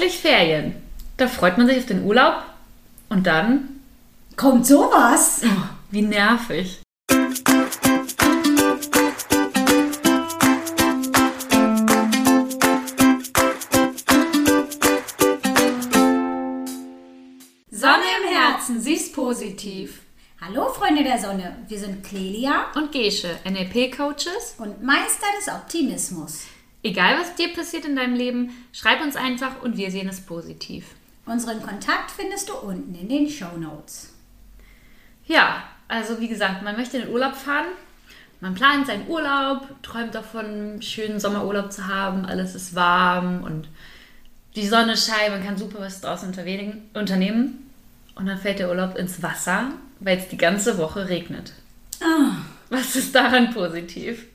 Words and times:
endlich 0.00 0.18
Ferien. 0.18 0.74
Da 1.18 1.28
freut 1.28 1.58
man 1.58 1.66
sich 1.66 1.78
auf 1.78 1.86
den 1.86 2.04
Urlaub 2.04 2.42
und 3.10 3.26
dann 3.26 3.80
Kommt 4.36 4.66
sowas? 4.66 5.42
Oh, 5.44 5.48
wie 5.90 6.00
nervig. 6.00 6.80
Sonne 17.70 18.08
im 18.22 18.34
Herzen, 18.34 18.80
sie 18.80 18.94
ist 18.94 19.14
positiv. 19.14 20.00
Hallo 20.40 20.72
Freunde 20.72 21.04
der 21.04 21.18
Sonne, 21.18 21.58
wir 21.68 21.78
sind 21.78 22.02
Clelia 22.02 22.72
Und 22.74 22.92
Gesche, 22.92 23.38
NLP-Coaches. 23.44 24.54
und 24.56 24.82
Meister 24.82 25.26
des 25.38 25.52
Optimismus. 25.52 26.44
Egal 26.82 27.18
was 27.18 27.34
dir 27.34 27.52
passiert 27.52 27.84
in 27.84 27.96
deinem 27.96 28.14
Leben, 28.14 28.50
schreib 28.72 29.02
uns 29.02 29.16
einfach 29.16 29.62
und 29.62 29.76
wir 29.76 29.90
sehen 29.90 30.08
es 30.08 30.20
positiv. 30.20 30.86
Unseren 31.26 31.62
Kontakt 31.62 32.10
findest 32.10 32.48
du 32.48 32.54
unten 32.54 32.94
in 32.94 33.08
den 33.08 33.28
Show 33.28 33.56
Notes. 33.58 34.14
Ja, 35.26 35.62
also 35.88 36.20
wie 36.20 36.28
gesagt, 36.28 36.62
man 36.62 36.76
möchte 36.76 36.96
in 36.96 37.04
den 37.04 37.12
Urlaub 37.12 37.34
fahren. 37.34 37.66
Man 38.40 38.54
plant 38.54 38.86
seinen 38.86 39.06
Urlaub, 39.08 39.68
träumt 39.82 40.14
davon, 40.14 40.44
einen 40.46 40.82
schönen 40.82 41.20
Sommerurlaub 41.20 41.70
zu 41.70 41.86
haben. 41.86 42.24
Alles 42.24 42.54
ist 42.54 42.74
warm 42.74 43.42
und 43.44 43.68
die 44.56 44.66
Sonne 44.66 44.96
scheint. 44.96 45.30
Man 45.30 45.44
kann 45.44 45.58
super 45.58 45.80
was 45.80 46.00
draußen 46.00 46.28
unternehmen. 46.28 47.70
Und 48.14 48.26
dann 48.26 48.38
fällt 48.38 48.58
der 48.58 48.70
Urlaub 48.70 48.96
ins 48.96 49.22
Wasser, 49.22 49.72
weil 50.00 50.18
es 50.18 50.28
die 50.28 50.38
ganze 50.38 50.78
Woche 50.78 51.08
regnet. 51.08 51.52
Ah, 52.02 52.36
Was 52.70 52.96
ist 52.96 53.14
daran 53.14 53.52
positiv? 53.52 54.26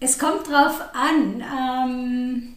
Es 0.00 0.18
kommt 0.18 0.48
drauf 0.48 0.80
an. 0.94 1.42
Ähm, 1.42 2.52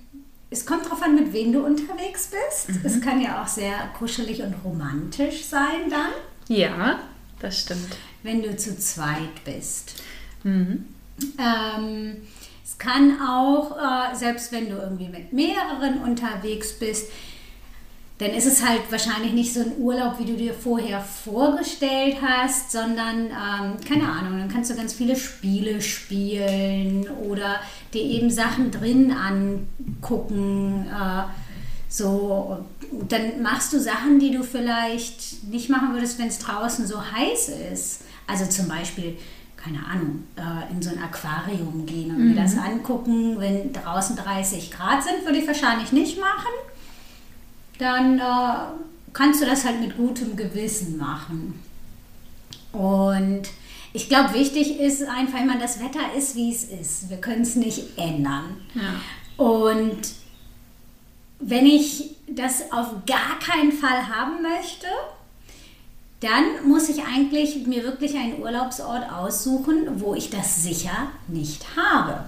es 0.52 0.66
kommt 0.66 0.90
drauf 0.90 1.02
an, 1.04 1.16
mit 1.16 1.32
wem 1.32 1.52
du 1.54 1.64
unterwegs 1.64 2.32
bist. 2.32 2.70
Es 2.84 3.00
kann 3.02 3.22
ja 3.22 3.42
auch 3.44 3.48
sehr 3.48 3.74
kuschelig 3.98 4.42
und 4.42 4.54
romantisch 4.64 5.46
sein 5.46 5.90
dann, 5.90 6.12
Ja, 6.48 7.00
das 7.40 7.62
stimmt. 7.62 7.96
wenn 8.24 8.42
du 8.42 8.56
zu 8.58 8.78
zweit 8.80 9.44
bist. 9.46 10.02
Mhm. 10.44 10.86
Ähm, 11.38 12.18
es 12.66 12.78
kann 12.80 13.22
auch, 13.22 13.78
äh, 13.78 14.16
selbst 14.16 14.52
wenn 14.52 14.70
du 14.70 14.78
irgendwie 14.78 15.10
mit 15.10 15.34
mehreren 15.34 16.02
unterwegs 16.02 16.80
bist, 16.80 17.12
dann 18.20 18.32
ist 18.32 18.46
es 18.46 18.68
halt 18.68 18.82
wahrscheinlich 18.90 19.32
nicht 19.32 19.54
so 19.54 19.62
ein 19.62 19.78
Urlaub, 19.80 20.20
wie 20.20 20.26
du 20.26 20.36
dir 20.36 20.54
vorher 20.54 21.00
vorgestellt 21.00 22.18
hast, 22.22 22.70
sondern, 22.70 23.28
ähm, 23.28 23.78
keine 23.88 24.10
Ahnung, 24.10 24.38
dann 24.38 24.50
kannst 24.50 24.70
du 24.70 24.76
ganz 24.76 24.94
viele 24.94 25.16
Spiele 25.16 25.82
spielen 25.82 27.08
oder 27.24 27.62
dir 27.94 28.02
eben 28.02 28.30
Sachen 28.30 28.72
drin 28.72 29.14
angucken. 29.14 30.86
Äh, 30.88 31.24
so, 31.88 32.58
dann 33.08 33.42
machst 33.42 33.72
du 33.72 33.80
Sachen, 33.80 34.20
die 34.20 34.32
du 34.32 34.44
vielleicht 34.44 35.46
nicht 35.46 35.70
machen 35.70 35.94
würdest, 35.94 36.20
wenn 36.20 36.28
es 36.28 36.40
draußen 36.40 36.86
so 36.86 37.02
heiß 37.02 37.50
ist. 37.72 38.02
Also 38.28 38.46
zum 38.48 38.68
Beispiel, 38.68 39.18
keine 39.56 39.86
Ahnung, 39.86 40.24
äh, 40.36 40.74
in 40.74 40.82
so 40.82 40.90
ein 40.90 41.02
Aquarium 41.02 41.86
gehen 41.86 42.12
und 42.12 42.34
mir 42.34 42.42
das 42.42 42.58
angucken. 42.58 43.40
Wenn 43.40 43.72
draußen 43.72 44.18
30 44.18 44.72
Grad 44.72 45.04
sind, 45.04 45.24
würde 45.24 45.38
ich 45.38 45.48
wahrscheinlich 45.48 45.94
nicht 45.94 46.20
machen. 46.20 46.52
Dann 47.80 48.20
äh, 48.20 48.24
kannst 49.14 49.42
du 49.42 49.46
das 49.46 49.66
halt 49.66 49.82
mit 49.82 49.98
gutem 49.98 50.36
Gewissen 50.36 50.98
machen. 50.98 51.60
Und 52.72 53.44
ich 53.94 54.08
glaube, 54.08 54.34
wichtig 54.36 54.80
ist 54.80 55.02
einfach 55.08 55.42
immer, 55.42 55.58
das 55.58 55.80
Wetter 55.80 56.14
ist, 56.16 56.36
wie 56.36 56.52
es 56.52 56.66
ist. 56.66 57.10
Wir 57.10 57.18
können 57.18 57.42
es 57.42 57.56
nicht 57.56 57.98
ändern. 57.98 58.58
Ja. 58.76 59.44
Und 59.44 59.98
wenn 61.40 61.66
ich 61.66 62.16
das 62.28 62.72
auf 62.72 62.90
gar 63.08 63.40
keinen 63.40 63.72
Fall 63.72 64.08
haben 64.08 64.44
möchte, 64.44 64.88
dann 66.20 66.68
muss 66.68 66.90
ich 66.90 67.04
eigentlich 67.04 67.66
mir 67.66 67.84
wirklich 67.84 68.16
einen 68.16 68.42
Urlaubsort 68.42 69.10
aussuchen, 69.12 70.02
wo 70.02 70.14
ich 70.14 70.30
das 70.30 70.62
sicher 70.64 71.08
nicht 71.28 71.66
habe. 71.78 72.26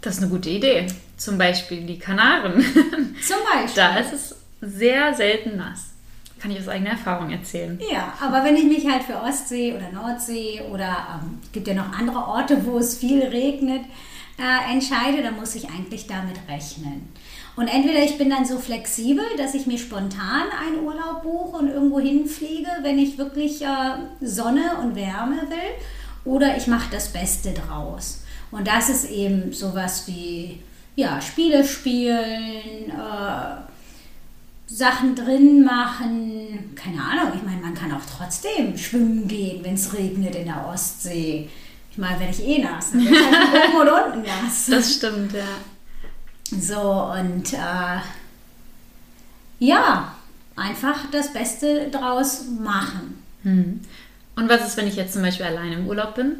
Das 0.00 0.16
ist 0.16 0.22
eine 0.22 0.30
gute 0.30 0.50
Idee. 0.50 0.86
Zum 1.16 1.36
Beispiel 1.36 1.84
die 1.84 1.98
Kanaren. 1.98 2.64
Zum 3.26 3.36
Beispiel. 3.52 3.74
da 3.74 3.96
ist 3.98 4.12
es 4.12 4.37
sehr 4.60 5.14
selten 5.14 5.56
nass. 5.56 5.90
Kann 6.38 6.52
ich 6.52 6.60
aus 6.60 6.68
eigener 6.68 6.90
Erfahrung 6.90 7.30
erzählen. 7.30 7.80
Ja, 7.92 8.12
aber 8.20 8.44
wenn 8.44 8.54
ich 8.54 8.64
mich 8.64 8.88
halt 8.88 9.02
für 9.02 9.20
Ostsee 9.20 9.74
oder 9.74 9.90
Nordsee 9.90 10.62
oder 10.72 11.20
ähm, 11.22 11.38
es 11.42 11.50
gibt 11.50 11.66
ja 11.66 11.74
noch 11.74 11.92
andere 11.92 12.18
Orte, 12.18 12.64
wo 12.64 12.78
es 12.78 12.96
viel 12.96 13.22
regnet, 13.22 13.82
äh, 14.38 14.72
entscheide, 14.72 15.22
dann 15.22 15.34
muss 15.34 15.56
ich 15.56 15.68
eigentlich 15.68 16.06
damit 16.06 16.36
rechnen. 16.48 17.08
Und 17.56 17.66
entweder 17.66 18.04
ich 18.04 18.16
bin 18.18 18.30
dann 18.30 18.44
so 18.44 18.58
flexibel, 18.58 19.24
dass 19.36 19.54
ich 19.54 19.66
mir 19.66 19.78
spontan 19.78 20.44
einen 20.64 20.84
Urlaub 20.84 21.24
buche 21.24 21.56
und 21.56 21.68
irgendwo 21.68 21.98
hinfliege, 21.98 22.70
wenn 22.82 23.00
ich 23.00 23.18
wirklich 23.18 23.62
äh, 23.62 23.66
Sonne 24.20 24.76
und 24.80 24.94
Wärme 24.94 25.42
will, 25.48 25.74
oder 26.24 26.56
ich 26.56 26.68
mache 26.68 26.88
das 26.92 27.12
Beste 27.12 27.52
draus. 27.52 28.22
Und 28.52 28.68
das 28.68 28.88
ist 28.88 29.10
eben 29.10 29.52
sowas 29.52 30.06
wie 30.06 30.60
ja, 30.94 31.20
Spiele 31.20 31.64
spielen, 31.64 32.90
äh, 32.90 33.56
Sachen 34.68 35.14
drin 35.14 35.64
machen. 35.64 36.74
Keine 36.74 37.02
Ahnung, 37.02 37.32
ich 37.34 37.42
meine, 37.42 37.60
man 37.62 37.74
kann 37.74 37.90
auch 37.92 38.04
trotzdem 38.16 38.76
schwimmen 38.76 39.26
gehen, 39.26 39.64
wenn 39.64 39.74
es 39.74 39.94
regnet 39.94 40.34
in 40.34 40.44
der 40.44 40.66
Ostsee. 40.66 41.48
Ich 41.90 41.98
meine, 41.98 42.20
werde 42.20 42.32
ich 42.32 42.46
eh 42.46 42.62
nass. 42.62 42.92
Dann 42.92 43.00
ich 43.00 43.10
halt 43.10 43.68
oben 43.68 43.80
und 43.80 43.88
unten 43.88 44.22
nass. 44.22 44.66
Das 44.70 44.94
stimmt, 44.94 45.32
ja. 45.32 45.46
So, 46.60 47.12
und 47.18 47.52
äh, 47.54 47.98
ja, 49.58 50.14
einfach 50.54 51.10
das 51.10 51.32
Beste 51.32 51.90
draus 51.90 52.44
machen. 52.60 53.22
Hm. 53.42 53.80
Und 54.36 54.48
was 54.48 54.66
ist, 54.66 54.76
wenn 54.76 54.86
ich 54.86 54.96
jetzt 54.96 55.14
zum 55.14 55.22
Beispiel 55.22 55.46
alleine 55.46 55.76
im 55.76 55.86
Urlaub 55.86 56.14
bin? 56.14 56.36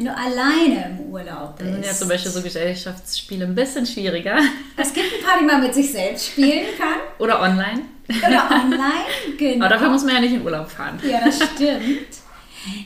Wenn 0.00 0.06
du 0.06 0.16
alleine 0.16 0.98
im 0.98 1.12
Urlaub 1.12 1.58
Dann 1.58 1.74
sind 1.74 1.82
ja 1.82 1.88
bist. 1.88 1.98
zum 1.98 2.08
Beispiel 2.08 2.30
so 2.32 2.40
Gesellschaftsspiele 2.40 3.44
ein 3.44 3.54
bisschen 3.54 3.84
schwieriger. 3.84 4.38
Es 4.78 4.94
gibt 4.94 5.12
ein 5.12 5.22
paar, 5.22 5.38
die 5.38 5.44
man 5.44 5.60
mit 5.60 5.74
sich 5.74 5.92
selbst 5.92 6.28
spielen 6.28 6.68
kann. 6.78 7.00
Oder 7.18 7.42
online. 7.42 7.82
Oder 8.08 8.50
online, 8.50 9.04
genau. 9.38 9.66
Aber 9.66 9.74
dafür 9.74 9.90
muss 9.90 10.02
man 10.04 10.14
ja 10.14 10.20
nicht 10.22 10.32
in 10.32 10.42
Urlaub 10.42 10.70
fahren. 10.70 10.98
Ja, 11.06 11.20
das 11.22 11.36
stimmt. 11.36 12.16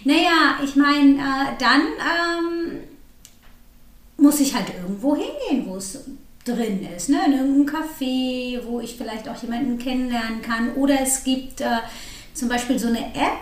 Naja, 0.02 0.58
ich 0.64 0.74
meine, 0.74 1.12
äh, 1.12 1.52
dann 1.56 1.82
ähm, 1.82 2.80
muss 4.16 4.40
ich 4.40 4.52
halt 4.52 4.66
irgendwo 4.76 5.14
hingehen, 5.14 5.66
wo 5.68 5.76
es 5.76 6.00
drin 6.44 6.84
ist. 6.96 7.10
Ne? 7.10 7.18
In 7.26 7.32
irgendeinem 7.34 7.80
Café, 7.80 8.60
wo 8.64 8.80
ich 8.80 8.96
vielleicht 8.96 9.28
auch 9.28 9.40
jemanden 9.40 9.78
kennenlernen 9.78 10.42
kann. 10.42 10.72
Oder 10.74 11.00
es 11.00 11.22
gibt 11.22 11.60
äh, 11.60 11.78
zum 12.32 12.48
Beispiel 12.48 12.76
so 12.76 12.88
eine 12.88 13.14
App, 13.14 13.38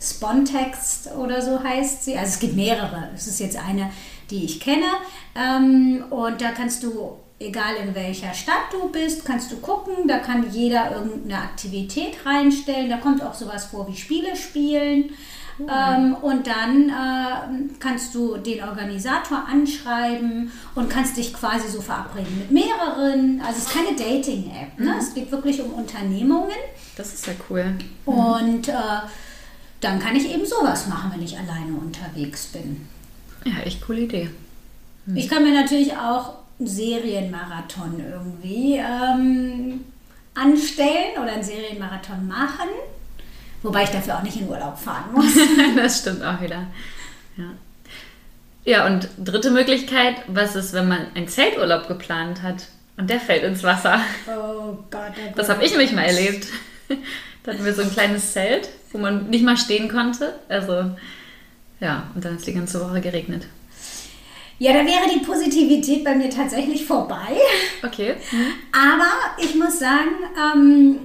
Spontext 0.00 1.10
oder 1.16 1.40
so 1.42 1.62
heißt 1.62 2.04
sie. 2.04 2.16
Also 2.16 2.34
es 2.34 2.38
gibt 2.38 2.56
mehrere. 2.56 3.08
Es 3.14 3.26
ist 3.26 3.40
jetzt 3.40 3.56
eine, 3.56 3.90
die 4.30 4.44
ich 4.44 4.60
kenne. 4.60 4.86
Ähm, 5.34 6.04
und 6.10 6.40
da 6.40 6.50
kannst 6.50 6.82
du, 6.82 7.16
egal 7.38 7.76
in 7.76 7.94
welcher 7.94 8.34
Stadt 8.34 8.72
du 8.72 8.88
bist, 8.90 9.24
kannst 9.24 9.50
du 9.52 9.56
gucken. 9.56 10.06
Da 10.06 10.18
kann 10.18 10.50
jeder 10.50 10.92
irgendeine 10.92 11.42
Aktivität 11.42 12.24
reinstellen. 12.24 12.90
Da 12.90 12.98
kommt 12.98 13.22
auch 13.22 13.34
sowas 13.34 13.66
vor 13.66 13.88
wie 13.88 13.96
Spiele 13.96 14.36
spielen. 14.36 15.10
Ähm, 15.58 16.14
und 16.20 16.46
dann 16.46 16.90
äh, 16.90 17.72
kannst 17.80 18.14
du 18.14 18.36
den 18.36 18.62
Organisator 18.62 19.46
anschreiben 19.50 20.52
und 20.74 20.90
kannst 20.90 21.16
dich 21.16 21.32
quasi 21.32 21.68
so 21.68 21.80
verabreden 21.80 22.38
mit 22.38 22.50
mehreren. 22.50 23.40
Also 23.40 23.58
es 23.58 23.64
ist 23.64 23.70
keine 23.70 23.96
Dating-App. 23.96 24.78
Ne? 24.78 24.96
Es 24.98 25.14
geht 25.14 25.32
wirklich 25.32 25.62
um 25.62 25.72
Unternehmungen. 25.72 26.50
Das 26.96 27.14
ist 27.14 27.26
ja 27.26 27.32
cool. 27.48 27.74
Und 28.04 28.68
äh, 28.68 28.72
dann 29.80 29.98
kann 30.00 30.16
ich 30.16 30.30
eben 30.32 30.46
sowas 30.46 30.86
machen, 30.86 31.12
wenn 31.14 31.22
ich 31.22 31.36
alleine 31.38 31.74
unterwegs 31.76 32.46
bin. 32.46 32.86
Ja, 33.44 33.60
echt 33.64 33.80
coole 33.82 34.00
Idee. 34.00 34.30
Ich 35.14 35.28
kann 35.28 35.44
mir 35.44 35.54
natürlich 35.54 35.92
auch 35.96 36.34
einen 36.58 36.66
Serienmarathon 36.68 38.00
irgendwie 38.00 38.76
ähm, 38.76 39.84
anstellen 40.34 41.22
oder 41.22 41.32
einen 41.34 41.44
Serienmarathon 41.44 42.26
machen. 42.26 42.68
Wobei 43.62 43.84
ich 43.84 43.90
dafür 43.90 44.18
auch 44.18 44.22
nicht 44.22 44.36
in 44.40 44.48
Urlaub 44.48 44.78
fahren 44.78 45.12
muss. 45.14 45.32
das 45.76 46.00
stimmt 46.00 46.22
auch 46.24 46.40
wieder. 46.40 46.66
Ja. 47.36 47.44
ja, 48.64 48.86
und 48.86 49.08
dritte 49.18 49.50
Möglichkeit, 49.50 50.16
was 50.28 50.56
ist, 50.56 50.72
wenn 50.72 50.88
man 50.88 51.06
einen 51.14 51.28
Zelturlaub 51.28 51.86
geplant 51.86 52.42
hat 52.42 52.66
und 52.96 53.10
der 53.10 53.20
fällt 53.20 53.44
ins 53.44 53.62
Wasser? 53.62 54.00
Oh 54.28 54.78
Gott, 54.90 55.12
oh 55.16 55.32
Das 55.36 55.46
Gott. 55.46 55.56
habe 55.56 55.64
ich 55.64 55.70
nämlich 55.72 55.92
mal 55.92 56.02
erlebt. 56.04 56.48
Da 57.42 57.52
hatten 57.52 57.64
wir 57.64 57.74
so 57.74 57.82
ein 57.82 57.92
kleines 57.92 58.32
Zelt, 58.32 58.68
wo 58.92 58.98
man 58.98 59.28
nicht 59.30 59.44
mal 59.44 59.56
stehen 59.56 59.88
konnte. 59.88 60.38
Also, 60.48 60.90
ja, 61.80 62.04
und 62.14 62.24
dann 62.24 62.32
hat 62.32 62.40
es 62.40 62.44
die 62.46 62.54
ganze 62.54 62.80
Woche 62.80 63.00
geregnet. 63.00 63.46
Ja, 64.58 64.72
da 64.72 64.78
wäre 64.78 65.10
die 65.12 65.20
Positivität 65.24 66.02
bei 66.02 66.14
mir 66.14 66.30
tatsächlich 66.30 66.86
vorbei. 66.86 67.36
Okay. 67.82 68.14
Aber 68.72 69.10
ich 69.38 69.54
muss 69.54 69.78
sagen, 69.78 70.08
ähm, 70.34 70.96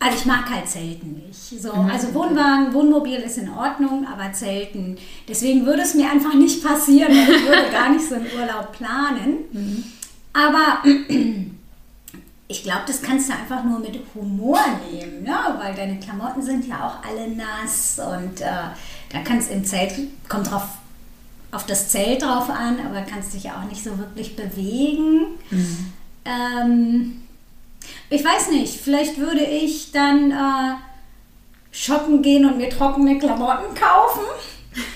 also 0.00 0.18
ich 0.18 0.24
mag 0.24 0.48
halt 0.48 0.66
Zelten 0.68 1.22
nicht. 1.26 1.62
So, 1.62 1.70
Also 1.72 2.14
Wohnwagen, 2.14 2.72
Wohnmobil 2.72 3.16
ist 3.16 3.38
in 3.38 3.50
Ordnung, 3.50 4.06
aber 4.06 4.32
Zelten. 4.32 4.96
Deswegen 5.28 5.66
würde 5.66 5.82
es 5.82 5.94
mir 5.94 6.10
einfach 6.10 6.34
nicht 6.34 6.64
passieren, 6.64 7.10
weil 7.10 7.34
ich 7.36 7.46
würde 7.46 7.70
gar 7.72 7.90
nicht 7.90 8.08
so 8.08 8.14
einen 8.14 8.26
Urlaub 8.38 8.72
planen. 8.72 9.84
Aber 10.32 10.82
ich 12.46 12.62
glaube, 12.62 12.82
das 12.86 13.00
kannst 13.00 13.28
du 13.28 13.32
einfach 13.32 13.64
nur 13.64 13.78
mit 13.78 13.98
Humor 14.14 14.60
nehmen, 14.90 15.22
ne? 15.22 15.36
weil 15.58 15.74
deine 15.74 15.98
Klamotten 15.98 16.42
sind 16.42 16.66
ja 16.66 16.86
auch 16.86 17.08
alle 17.08 17.28
nass 17.28 17.98
und 17.98 18.40
äh, 18.40 18.44
da 19.10 19.18
kannst 19.24 19.50
im 19.50 19.64
Zelt, 19.64 19.94
kommt 20.28 20.50
drauf 20.50 20.68
auf 21.50 21.66
das 21.66 21.88
Zelt 21.88 22.22
drauf 22.22 22.50
an, 22.50 22.78
aber 22.84 23.02
kannst 23.02 23.32
dich 23.32 23.44
ja 23.44 23.60
auch 23.60 23.68
nicht 23.68 23.82
so 23.82 23.96
wirklich 23.98 24.36
bewegen. 24.36 25.38
Mhm. 25.50 25.92
Ähm, 26.24 27.22
ich 28.10 28.24
weiß 28.24 28.50
nicht, 28.50 28.80
vielleicht 28.80 29.18
würde 29.18 29.44
ich 29.44 29.92
dann 29.92 30.30
äh, 30.30 30.74
shoppen 31.70 32.22
gehen 32.22 32.44
und 32.44 32.58
mir 32.58 32.70
trockene 32.70 33.18
Klamotten 33.18 33.74
kaufen. 33.74 34.24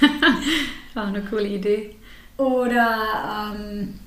War 0.94 1.06
eine 1.06 1.22
coole 1.22 1.48
Idee. 1.48 1.96
Oder 2.36 3.54
ähm, 3.54 3.98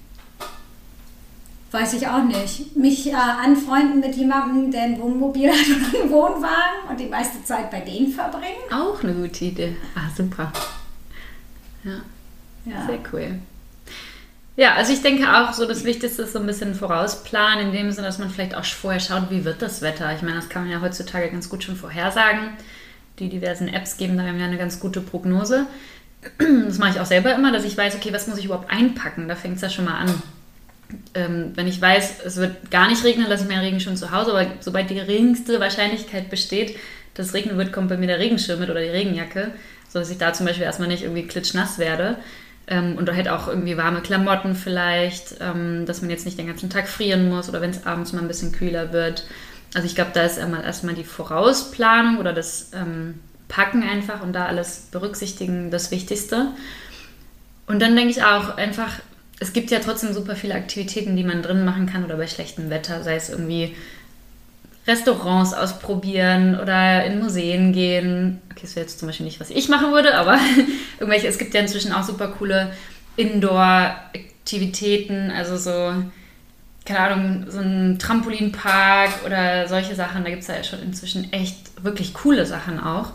weiß 1.72 1.94
ich 1.94 2.08
auch 2.08 2.24
nicht, 2.24 2.76
mich 2.76 3.08
äh, 3.08 3.16
anfreunden 3.16 4.02
mit 4.02 4.16
jemandem, 4.16 4.72
der 4.72 4.84
ein 4.84 5.02
Wohnmobil 5.02 5.50
hat 5.52 5.58
oder 5.58 6.02
einen 6.02 6.12
Wohnwagen 6.12 6.90
und 6.90 7.00
die 7.00 7.08
meiste 7.08 7.44
Zeit 7.44 7.72
bei 7.72 7.80
denen 7.80 8.12
verbringen. 8.12 8.72
Auch 8.72 9.02
eine 9.04 9.14
gute 9.14 9.46
Idee. 9.46 9.76
Ah, 9.96 10.10
super. 10.16 10.52
Ja. 11.84 12.02
ja. 12.66 12.86
Sehr 12.86 13.00
cool. 13.14 13.40
Ja, 14.58 14.76
also 14.76 14.92
ich 14.92 15.02
denke 15.02 15.34
auch 15.34 15.54
so, 15.54 15.66
das 15.66 15.86
Wichtigste 15.86 16.24
ist 16.24 16.34
so 16.34 16.40
ein 16.40 16.46
bisschen 16.46 16.76
vorausplanen, 16.76 17.68
in 17.68 17.72
dem 17.72 17.92
Sinne, 17.92 18.08
dass 18.08 18.20
man 18.20 18.30
vielleicht 18.30 18.54
auch 18.54 18.66
vorher 18.66 19.00
schaut, 19.00 19.32
wie 19.32 19.46
wird 19.46 19.62
das 19.62 19.82
Wetter. 19.82 20.14
Ich 20.14 20.22
meine, 20.22 20.36
das 20.36 20.50
kann 20.50 20.64
man 20.64 20.72
ja 20.72 20.82
heutzutage 20.82 21.30
ganz 21.30 21.50
gut 21.50 21.64
schon 21.64 21.78
vorhersagen. 21.78 22.50
Die 23.20 23.30
diversen 23.30 23.70
Apps 23.70 23.98
geben 23.98 24.18
da 24.18 24.26
ja 24.26 24.32
eine 24.32 24.58
ganz 24.58 24.80
gute 24.80 25.00
Prognose. 25.00 25.68
Das 26.38 26.78
mache 26.78 26.92
ich 26.92 27.00
auch 27.00 27.06
selber 27.06 27.34
immer, 27.34 27.52
dass 27.52 27.64
ich 27.64 27.78
weiß, 27.78 27.96
okay, 27.96 28.14
was 28.14 28.28
muss 28.28 28.38
ich 28.38 28.46
überhaupt 28.46 28.70
einpacken? 28.70 29.28
Da 29.28 29.36
fängt 29.36 29.56
es 29.56 29.62
ja 29.62 29.70
schon 29.70 29.86
mal 29.86 29.98
an. 29.98 30.22
Ähm, 31.14 31.52
wenn 31.56 31.68
ich 31.68 31.82
weiß, 31.82 32.22
es 32.26 32.38
wird 32.38 32.72
gar 32.72 32.90
nicht 32.90 33.04
regnen, 33.04 33.28
lasse 33.28 33.44
ich 33.44 33.50
meinen 33.50 33.64
Regen 33.64 33.80
schon 33.80 33.98
zu 33.98 34.12
Hause, 34.12 34.32
aber 34.32 34.48
sobald 34.60 34.90
die 34.90 34.96
geringste 34.96 35.60
Wahrscheinlichkeit 35.60 36.30
besteht, 36.30 36.78
dass 37.14 37.28
es 37.28 37.34
regnen 37.34 37.58
wird, 37.58 37.74
kommt 37.74 37.90
bei 37.90 37.98
mir 37.98 38.08
der 38.08 38.20
Regenschirm 38.20 38.60
mit 38.60 38.70
oder 38.70 38.82
die 38.82 38.90
Regenjacke, 38.90 39.52
sodass 39.90 40.10
ich 40.10 40.18
da 40.18 40.34
zum 40.34 40.46
Beispiel 40.46 40.64
erstmal 40.64 40.88
nicht 40.88 41.04
irgendwie 41.04 41.28
klitschnass 41.28 41.78
werde. 41.78 42.18
Ähm, 42.68 42.96
und 42.98 43.12
halt 43.12 43.28
auch 43.28 43.48
irgendwie 43.48 43.76
warme 43.76 44.02
Klamotten 44.02 44.56
vielleicht, 44.56 45.36
ähm, 45.42 45.86
dass 45.86 46.02
man 46.02 46.10
jetzt 46.10 46.26
nicht 46.26 46.38
den 46.38 46.48
ganzen 46.48 46.70
Tag 46.70 46.88
frieren 46.88 47.28
muss 47.30 47.50
oder 47.50 47.60
wenn 47.60 47.72
es 47.72 47.86
abends 47.86 48.14
mal 48.14 48.22
ein 48.22 48.28
bisschen 48.28 48.52
kühler 48.52 48.94
wird. 48.94 49.26
Also 49.74 49.88
ich 49.88 49.96
glaube, 49.96 50.12
da 50.14 50.24
ist 50.24 50.38
erstmal, 50.38 50.64
erstmal 50.64 50.96
die 50.96 51.04
Vorausplanung 51.04 52.18
oder 52.18 52.34
das 52.34 52.72
ähm, 52.74 53.20
Packen 53.48 53.84
einfach 53.84 54.22
und 54.22 54.34
da 54.34 54.46
alles 54.46 54.88
berücksichtigen 54.92 55.72
das 55.72 55.92
Wichtigste. 55.92 56.48
Und 57.68 57.82
dann 57.82 57.96
denke 57.96 58.12
ich 58.12 58.24
auch 58.24 58.58
einfach, 58.58 59.00
es 59.42 59.52
gibt 59.54 59.72
ja 59.72 59.80
trotzdem 59.80 60.14
super 60.14 60.36
viele 60.36 60.54
Aktivitäten, 60.54 61.16
die 61.18 61.24
man 61.24 61.42
drin 61.42 61.66
machen 61.66 61.88
kann 61.88 62.06
oder 62.06 62.16
bei 62.16 62.28
schlechtem 62.28 62.70
Wetter, 62.70 63.02
sei 63.04 63.16
es 63.16 63.30
irgendwie 63.30 63.76
Restaurants 64.88 65.56
ausprobieren 65.56 66.60
oder 66.60 67.04
in 67.06 67.18
Museen 67.20 67.74
gehen. 67.74 68.40
Okay, 68.52 68.60
das 68.62 68.76
wäre 68.76 68.86
jetzt 68.86 69.00
zum 69.00 69.08
Beispiel 69.08 69.26
nicht, 69.26 69.40
was 69.40 69.50
ich 69.50 69.68
machen 69.68 69.92
würde, 69.92 70.14
aber 70.16 70.38
irgendwelche, 71.00 71.28
es 71.28 71.40
gibt 71.40 71.56
ja 71.56 71.62
inzwischen 71.62 71.92
auch 71.92 72.04
super 72.04 72.28
coole 72.28 72.72
Indoor-Aktivitäten, 73.16 75.32
also 75.32 75.58
so, 75.58 75.92
keine 76.86 77.00
Ahnung, 77.00 77.48
so 77.50 77.62
ein 77.62 77.98
Trampolinpark 77.98 79.26
oder 79.26 79.68
solche 79.68 79.96
Sachen. 79.96 80.24
Da 80.24 80.30
gibt 80.30 80.44
es 80.44 80.50
ja 80.50 80.64
schon 80.64 80.84
inzwischen 80.84 81.34
echt 81.34 81.84
wirklich 81.84 82.14
coole 82.14 82.46
Sachen 82.46 82.80
auch. 82.80 83.14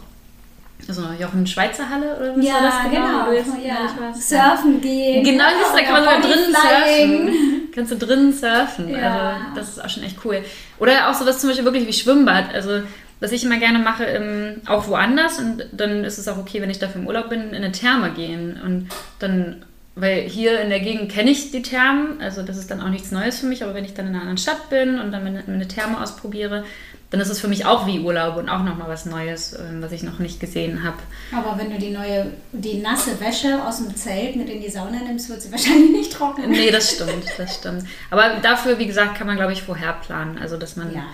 Also 0.88 1.02
Jochen 1.20 1.46
Schweizer 1.46 1.88
Halle 1.88 2.16
oder 2.16 2.36
was 2.36 2.44
ja, 2.44 2.54
war 2.54 2.62
das 2.62 2.90
genau? 2.90 3.24
genau. 3.30 3.66
Ja. 3.66 4.14
Surfen 4.14 4.80
gehen. 4.80 5.24
Genau, 5.24 5.44
da 5.74 5.82
kann 5.82 5.92
man 5.92 6.04
sogar 6.04 6.20
drinnen 6.20 6.54
surfen. 6.54 7.68
Kannst 7.74 7.92
du 7.92 7.96
drinnen 7.96 8.32
surfen. 8.32 8.90
Ja. 8.90 9.30
Also 9.30 9.54
das 9.54 9.68
ist 9.70 9.84
auch 9.84 9.88
schon 9.88 10.04
echt 10.04 10.18
cool. 10.24 10.44
Oder 10.78 11.10
auch 11.10 11.14
sowas 11.14 11.40
zum 11.40 11.50
Beispiel 11.50 11.64
wirklich 11.64 11.86
wie 11.86 11.92
Schwimmbad. 11.92 12.54
Also 12.54 12.82
was 13.20 13.32
ich 13.32 13.44
immer 13.44 13.58
gerne 13.58 13.78
mache, 13.78 14.04
im, 14.04 14.60
auch 14.66 14.88
woanders 14.88 15.38
und 15.38 15.66
dann 15.72 16.04
ist 16.04 16.18
es 16.18 16.28
auch 16.28 16.38
okay, 16.38 16.60
wenn 16.60 16.70
ich 16.70 16.78
dafür 16.78 17.00
im 17.00 17.06
Urlaub 17.06 17.30
bin, 17.30 17.48
in 17.48 17.54
eine 17.54 17.72
Therme 17.72 18.10
gehen 18.10 18.60
und 18.62 18.88
dann, 19.18 19.64
weil 19.94 20.22
hier 20.22 20.60
in 20.60 20.68
der 20.68 20.80
Gegend 20.80 21.10
kenne 21.10 21.30
ich 21.30 21.50
die 21.50 21.62
Thermen, 21.62 22.20
also 22.20 22.42
das 22.42 22.58
ist 22.58 22.70
dann 22.70 22.82
auch 22.82 22.90
nichts 22.90 23.12
Neues 23.12 23.40
für 23.40 23.46
mich, 23.46 23.64
aber 23.64 23.74
wenn 23.74 23.86
ich 23.86 23.94
dann 23.94 24.06
in 24.06 24.12
einer 24.12 24.20
anderen 24.20 24.38
Stadt 24.38 24.68
bin 24.68 25.00
und 25.00 25.12
dann 25.12 25.26
eine 25.26 25.68
Therme 25.68 26.02
ausprobiere, 26.02 26.64
dann 27.10 27.20
ist 27.20 27.28
es 27.28 27.40
für 27.40 27.48
mich 27.48 27.64
auch 27.64 27.86
wie 27.86 28.00
Urlaub 28.00 28.36
und 28.36 28.48
auch 28.48 28.62
nochmal 28.62 28.88
was 28.88 29.06
Neues, 29.06 29.52
ähm, 29.52 29.80
was 29.80 29.92
ich 29.92 30.02
noch 30.02 30.18
nicht 30.18 30.40
gesehen 30.40 30.82
habe. 30.82 30.96
Aber 31.32 31.56
wenn 31.58 31.70
du 31.70 31.78
die 31.78 31.90
neue, 31.90 32.32
die 32.52 32.78
nasse 32.78 33.20
Wäsche 33.20 33.62
aus 33.64 33.78
dem 33.78 33.94
Zelt 33.94 34.34
mit 34.34 34.48
in 34.48 34.60
die 34.60 34.68
Sauna 34.68 34.98
nimmst, 35.06 35.28
wird 35.28 35.40
sie 35.40 35.50
wahrscheinlich 35.52 35.90
nicht 35.90 36.12
trocknen. 36.12 36.50
Nee, 36.50 36.70
das 36.70 36.94
stimmt, 36.94 37.24
das 37.38 37.54
stimmt. 37.54 37.84
Aber 38.10 38.40
dafür, 38.42 38.78
wie 38.78 38.86
gesagt, 38.86 39.16
kann 39.16 39.26
man, 39.26 39.36
glaube 39.36 39.52
ich, 39.52 39.62
vorher 39.62 39.92
planen. 39.92 40.38
Also, 40.38 40.56
dass 40.56 40.76
man 40.76 40.92
ja. 40.92 41.04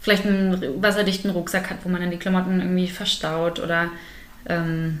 vielleicht 0.00 0.26
einen 0.26 0.82
wasserdichten 0.82 1.30
Rucksack 1.30 1.70
hat, 1.70 1.78
wo 1.82 1.88
man 1.88 2.02
dann 2.02 2.10
die 2.10 2.18
Klamotten 2.18 2.60
irgendwie 2.60 2.88
verstaut 2.88 3.58
oder 3.58 3.88
ähm, 4.46 5.00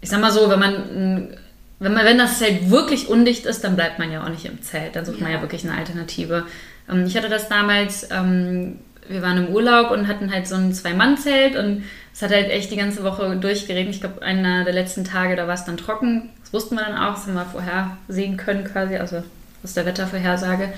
ich 0.00 0.08
sag 0.08 0.20
mal 0.20 0.32
so, 0.32 0.48
wenn 0.48 0.58
man 0.58 1.36
wenn, 1.78 1.92
man, 1.92 2.04
wenn 2.04 2.18
das 2.18 2.38
Zelt 2.38 2.70
wirklich 2.70 3.08
undicht 3.08 3.44
ist, 3.44 3.62
dann 3.64 3.76
bleibt 3.76 3.98
man 3.98 4.10
ja 4.10 4.24
auch 4.24 4.28
nicht 4.28 4.46
im 4.46 4.62
Zelt. 4.62 4.96
Dann 4.96 5.04
sucht 5.04 5.18
ja. 5.18 5.24
man 5.24 5.32
ja 5.32 5.40
wirklich 5.42 5.64
eine 5.64 5.76
Alternative. 5.76 6.46
Ähm, 6.90 7.04
ich 7.06 7.16
hatte 7.16 7.28
das 7.28 7.48
damals 7.48 8.08
ähm, 8.10 8.78
wir 9.08 9.22
waren 9.22 9.46
im 9.46 9.54
Urlaub 9.54 9.90
und 9.90 10.08
hatten 10.08 10.32
halt 10.32 10.46
so 10.46 10.54
ein 10.54 10.72
Zwei-Mann-Zelt 10.72 11.56
und 11.56 11.84
es 12.12 12.22
hat 12.22 12.30
halt 12.30 12.50
echt 12.50 12.70
die 12.70 12.76
ganze 12.76 13.04
Woche 13.04 13.36
durchgeregnet. 13.36 13.94
Ich 13.94 14.00
glaube, 14.00 14.22
einer 14.22 14.64
der 14.64 14.72
letzten 14.72 15.04
Tage, 15.04 15.36
da 15.36 15.46
war 15.46 15.54
es 15.54 15.64
dann 15.64 15.76
trocken. 15.76 16.30
Das 16.40 16.52
wussten 16.52 16.76
wir 16.76 16.84
dann 16.84 16.96
auch, 16.96 17.14
das 17.14 17.26
haben 17.26 17.34
wir 17.34 17.44
vorher 17.44 17.98
sehen 18.08 18.36
können 18.36 18.64
quasi, 18.64 18.96
also 18.96 19.22
aus 19.62 19.74
der 19.74 19.84
Wettervorhersage. 19.84 20.72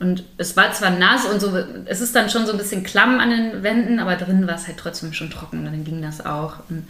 Und 0.00 0.24
es 0.36 0.56
war 0.56 0.72
zwar 0.72 0.90
nass 0.90 1.26
und 1.26 1.40
so, 1.40 1.56
es 1.84 2.00
ist 2.00 2.16
dann 2.16 2.28
schon 2.28 2.46
so 2.46 2.52
ein 2.52 2.58
bisschen 2.58 2.82
klamm 2.82 3.20
an 3.20 3.30
den 3.30 3.62
Wänden, 3.62 4.00
aber 4.00 4.16
drin 4.16 4.46
war 4.46 4.56
es 4.56 4.66
halt 4.66 4.78
trotzdem 4.78 5.12
schon 5.12 5.30
trocken 5.30 5.58
und 5.58 5.66
dann 5.66 5.84
ging 5.84 6.02
das 6.02 6.24
auch. 6.24 6.54
Und 6.68 6.88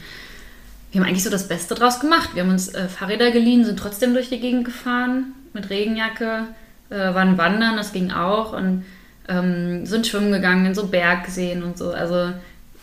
wir 0.91 1.01
haben 1.01 1.09
eigentlich 1.09 1.25
so 1.25 1.31
das 1.31 1.49
Beste 1.49 1.75
draus 1.75 2.01
gemacht. 2.01 2.31
Wir 2.35 2.43
haben 2.43 2.51
uns 2.51 2.73
äh, 2.73 2.89
Fahrräder 2.89 3.31
geliehen, 3.31 3.65
sind 3.65 3.79
trotzdem 3.79 4.15
durch 4.15 4.29
die 4.29 4.41
Gegend 4.41 4.65
gefahren 4.65 5.35
mit 5.53 5.69
Regenjacke, 5.71 6.47
äh, 6.91 7.15
waren 7.15 7.37
wandern, 7.37 7.77
das 7.77 7.93
ging 7.93 8.13
auch 8.13 8.53
und 8.53 8.85
ähm, 9.29 9.87
sind 9.87 10.07
schwimmen 10.07 10.33
gegangen, 10.33 10.67
in 10.67 10.75
so 10.75 10.87
Berg 10.87 11.25
gesehen 11.25 11.63
und 11.63 11.79
so. 11.79 11.91
Also, 11.91 12.33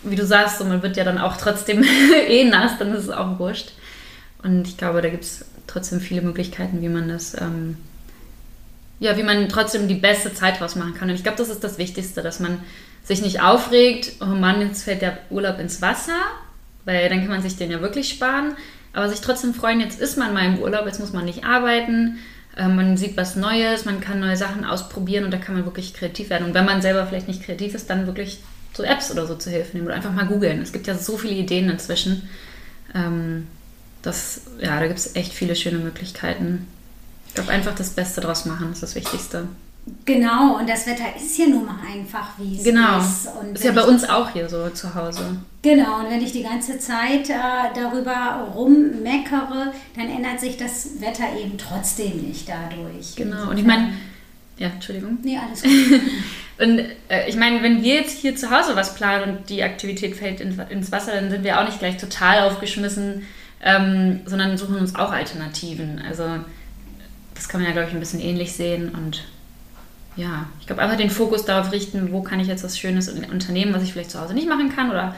wie 0.04 0.16
du 0.16 0.26
sagst, 0.26 0.60
so, 0.60 0.66
man 0.66 0.82
wird 0.82 0.98
ja 0.98 1.04
dann 1.04 1.18
auch 1.18 1.38
trotzdem 1.38 1.84
eh 2.28 2.44
nass, 2.46 2.78
dann 2.78 2.94
ist 2.94 3.04
es 3.04 3.10
auch 3.10 3.40
wurscht. 3.40 3.74
Und 4.44 4.68
ich 4.68 4.78
glaube, 4.78 5.02
da 5.02 5.10
gibt 5.10 5.24
es 5.24 5.46
trotzdem 5.68 6.00
viele 6.00 6.22
Möglichkeiten, 6.22 6.82
wie 6.82 6.90
man 6.90 7.10
das, 7.10 7.40
ähm, 7.40 7.78
ja, 9.00 9.18
wie 9.18 9.24
man 9.24 9.50
trotzdem 9.50 9.88
die 9.88 9.96
beste 9.96 10.34
Zeit 10.34 10.60
draus 10.60 10.76
machen 10.76 10.94
kann. 10.94 11.10
Und 11.10 11.16
ich 11.16 11.24
glaube, 11.24 11.38
das 11.38 11.50
ist 11.50 11.64
das 11.64 11.78
Wichtigste, 11.78 12.22
dass 12.22 12.40
man 12.40 12.60
sich 13.04 13.22
nicht 13.22 13.42
aufregt, 13.42 14.14
oh 14.22 14.26
Mann, 14.26 14.62
jetzt 14.62 14.84
fällt 14.84 15.02
der 15.02 15.18
Urlaub 15.30 15.60
ins 15.60 15.82
Wasser, 15.82 16.20
weil 16.86 17.10
dann 17.10 17.20
kann 17.20 17.30
man 17.30 17.42
sich 17.42 17.58
den 17.58 17.72
ja 17.72 17.82
wirklich 17.82 18.10
sparen. 18.10 18.56
Aber 18.94 19.10
sich 19.10 19.22
trotzdem 19.22 19.54
freuen, 19.54 19.82
jetzt 19.82 20.00
ist 20.00 20.18
man 20.18 20.34
mal 20.34 20.46
im 20.46 20.60
Urlaub, 20.60 20.86
jetzt 20.86 21.00
muss 21.00 21.14
man 21.14 21.26
nicht 21.26 21.44
arbeiten 21.44 22.20
man 22.68 22.98
sieht 22.98 23.16
was 23.16 23.36
Neues, 23.36 23.86
man 23.86 24.02
kann 24.02 24.20
neue 24.20 24.36
Sachen 24.36 24.66
ausprobieren 24.66 25.26
und 25.26 25.32
da 25.32 25.38
kann 25.38 25.56
man 25.56 25.66
wirklich 25.66 25.94
kreativ 25.94 26.30
werden. 26.30 26.48
Und 26.48 26.54
wenn 26.54 26.66
man 26.66 26.82
selber 26.82 27.06
vielleicht 27.08 27.28
nicht 27.28 27.44
kreativ 27.44 27.74
ist, 27.74 27.90
dann 27.90 28.06
wirklich 28.06 28.40
so 28.74 28.84
Apps 28.84 29.12
oder 29.12 29.26
so 29.28 29.36
zu 29.36 29.50
helfen 29.50 29.78
nehmen 29.78 29.88
oder 29.88 29.96
einfach 29.96 30.14
mal 30.14 30.26
googeln. 30.26 30.62
Es 30.62 30.74
gibt 30.74 30.88
ja 30.88 30.96
so 30.96 31.18
viele 31.18 31.36
Ideen 31.36 31.70
inzwischen. 31.70 32.30
Ähm, 32.94 33.48
das, 34.02 34.42
ja, 34.60 34.80
da 34.80 34.88
gibt 34.88 35.00
es 35.00 35.16
echt 35.16 35.34
viele 35.34 35.56
schöne 35.56 35.80
Möglichkeiten. 35.80 36.68
Ich 37.28 37.36
glaube, 37.36 37.52
einfach 37.52 37.76
das 37.76 37.92
Beste 37.92 38.22
draus 38.22 38.46
machen 38.46 38.72
ist 38.72 38.84
das 38.84 38.96
Wichtigste. 38.96 39.48
Genau, 40.06 40.58
und 40.58 40.70
das 40.70 40.88
Wetter 40.88 41.16
ist 41.16 41.36
hier 41.36 41.50
nun 41.50 41.66
mal 41.66 41.78
einfach, 41.94 42.30
wie 42.38 42.58
es 42.58 42.64
genau. 42.64 43.00
ist. 43.00 43.26
Genau. 43.26 43.54
Ist 43.54 43.64
ja 43.64 43.72
bei 43.72 43.84
uns 43.84 44.08
auch 44.08 44.30
hier 44.32 44.50
so 44.50 44.70
zu 44.70 44.94
Hause. 44.96 45.38
Genau, 45.62 46.00
und 46.00 46.10
wenn 46.10 46.22
ich 46.22 46.32
die 46.32 46.44
ganze 46.44 46.80
Zeit 46.80 47.30
äh, 47.30 47.34
darüber 47.76 48.50
rummeckere, 48.56 49.74
dann 49.96 50.10
ändert 50.10 50.40
sich 50.40 50.58
das 50.58 51.02
Wetter 51.02 51.26
eben 51.38 51.58
trotzdem 51.58 52.28
nicht 52.28 52.48
dadurch. 52.48 53.16
Genau, 53.16 53.50
und 53.50 53.58
ich 53.58 53.66
meine, 53.66 53.94
ja, 54.58 54.68
Entschuldigung. 54.68 55.18
Nee, 55.24 55.38
alles 55.38 55.64
gut. 55.64 55.72
und 56.60 56.80
äh, 57.10 57.30
ich 57.30 57.36
meine, 57.36 57.64
wenn 57.64 57.82
wir 57.82 57.96
jetzt 57.96 58.20
hier 58.20 58.36
zu 58.36 58.52
Hause 58.52 58.76
was 58.76 58.96
planen 58.96 59.38
und 59.38 59.50
die 59.50 59.64
Aktivität 59.64 60.16
fällt 60.16 60.42
in, 60.42 60.60
ins 60.70 60.92
Wasser, 60.92 61.14
dann 61.14 61.30
sind 61.30 61.44
wir 61.44 61.60
auch 61.60 61.66
nicht 61.66 61.80
gleich 61.80 61.98
total 61.98 62.50
aufgeschmissen, 62.50 63.24
ähm, 63.64 64.22
sondern 64.26 64.58
suchen 64.58 64.76
uns 64.76 64.96
auch 64.96 65.12
Alternativen. 65.12 66.02
Also 66.08 66.26
das 67.36 67.48
kann 67.48 67.62
man 67.62 67.70
ja, 67.70 67.74
glaube 67.74 67.88
ich, 67.88 67.94
ein 67.94 68.02
bisschen 68.02 68.20
ähnlich 68.20 68.54
sehen 68.54 68.90
und 68.90 69.24
ja, 70.16 70.48
ich 70.60 70.68
glaube, 70.68 70.82
einfach 70.82 70.98
den 70.98 71.10
Fokus 71.10 71.46
darauf 71.46 71.72
richten, 71.72 72.12
wo 72.12 72.22
kann 72.22 72.40
ich 72.40 72.48
jetzt 72.48 72.64
was 72.64 72.78
Schönes 72.78 73.10
unternehmen, 73.10 73.74
was 73.74 73.84
ich 73.84 73.94
vielleicht 73.94 74.12
zu 74.12 74.20
Hause 74.20 74.34
nicht 74.34 74.50
machen 74.50 74.74
kann 74.74 74.90
oder, 74.90 75.16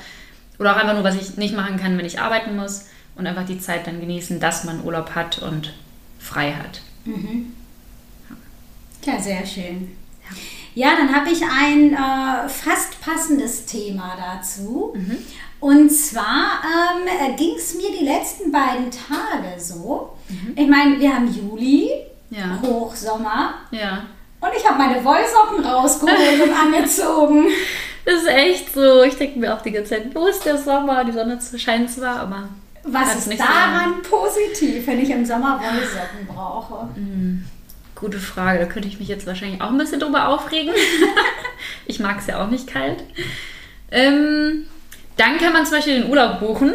oder 0.59 0.73
auch 0.73 0.79
einfach 0.79 0.93
nur, 0.93 1.03
was 1.03 1.15
ich 1.15 1.37
nicht 1.37 1.55
machen 1.55 1.77
kann, 1.77 1.97
wenn 1.97 2.05
ich 2.05 2.19
arbeiten 2.19 2.55
muss 2.55 2.85
und 3.15 3.25
einfach 3.25 3.45
die 3.45 3.59
Zeit 3.59 3.87
dann 3.87 3.99
genießen, 3.99 4.39
dass 4.39 4.63
man 4.63 4.83
Urlaub 4.83 5.15
hat 5.15 5.39
und 5.39 5.73
frei 6.19 6.53
hat. 6.53 6.81
Mhm. 7.05 7.53
Ja, 9.03 9.19
sehr 9.19 9.45
schön. 9.45 9.91
Ja, 10.75 10.89
ja 10.89 10.97
dann 10.97 11.15
habe 11.15 11.31
ich 11.31 11.41
ein 11.43 11.93
äh, 11.93 12.47
fast 12.47 13.01
passendes 13.01 13.65
Thema 13.65 14.15
dazu. 14.15 14.93
Mhm. 14.95 15.17
Und 15.59 15.91
zwar 15.91 16.61
ähm, 16.63 17.37
ging 17.37 17.55
es 17.55 17.75
mir 17.75 17.89
die 17.99 18.05
letzten 18.05 18.51
beiden 18.51 18.91
Tage 18.91 19.59
so. 19.59 20.15
Mhm. 20.29 20.53
Ich 20.55 20.67
meine, 20.67 20.99
wir 20.99 21.13
haben 21.13 21.33
Juli, 21.33 21.89
ja. 22.29 22.59
Hochsommer. 22.61 23.55
Ja 23.71 24.05
Und 24.41 24.49
ich 24.57 24.67
habe 24.67 24.77
meine 24.77 25.03
Wollsocken 25.05 25.63
rausgeholt 25.63 26.41
und 26.43 26.51
angezogen. 26.51 27.45
Das 28.05 28.15
ist 28.15 28.27
echt 28.27 28.73
so. 28.73 29.03
Ich 29.03 29.15
denke 29.15 29.39
mir 29.39 29.53
auch 29.53 29.61
die 29.61 29.71
ganze 29.71 29.91
Zeit, 29.91 30.15
wo 30.15 30.25
ist 30.25 30.43
der 30.43 30.57
Sommer? 30.57 31.03
Die 31.05 31.11
Sonne 31.11 31.39
scheint 31.57 31.91
zwar, 31.91 32.19
aber. 32.21 32.49
Was 32.83 33.15
ist 33.15 33.39
daran 33.39 34.01
so 34.03 34.09
positiv, 34.09 34.87
wenn 34.87 34.99
ich 34.99 35.11
im 35.11 35.23
Sommer 35.23 35.59
Wollsocken 35.59 36.25
brauche? 36.27 36.85
Mm, 36.99 37.45
gute 37.95 38.17
Frage. 38.17 38.57
Da 38.57 38.65
könnte 38.65 38.87
ich 38.87 38.97
mich 38.99 39.07
jetzt 39.07 39.27
wahrscheinlich 39.27 39.61
auch 39.61 39.69
ein 39.69 39.77
bisschen 39.77 39.99
drüber 39.99 40.29
aufregen. 40.29 40.73
ich 41.85 41.99
mag 41.99 42.17
es 42.17 42.25
ja 42.25 42.43
auch 42.43 42.49
nicht 42.49 42.65
kalt. 42.65 43.03
Ähm, 43.91 44.65
dann 45.17 45.37
kann 45.37 45.53
man 45.53 45.67
zum 45.67 45.75
Beispiel 45.75 46.01
den 46.01 46.09
Urlaub 46.09 46.39
buchen. 46.39 46.73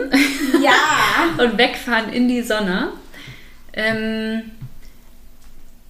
Ja. 0.63 0.73
und 1.45 1.59
wegfahren 1.59 2.13
in 2.13 2.29
die 2.29 2.43
Sonne. 2.43 2.93
Ähm, 3.73 4.53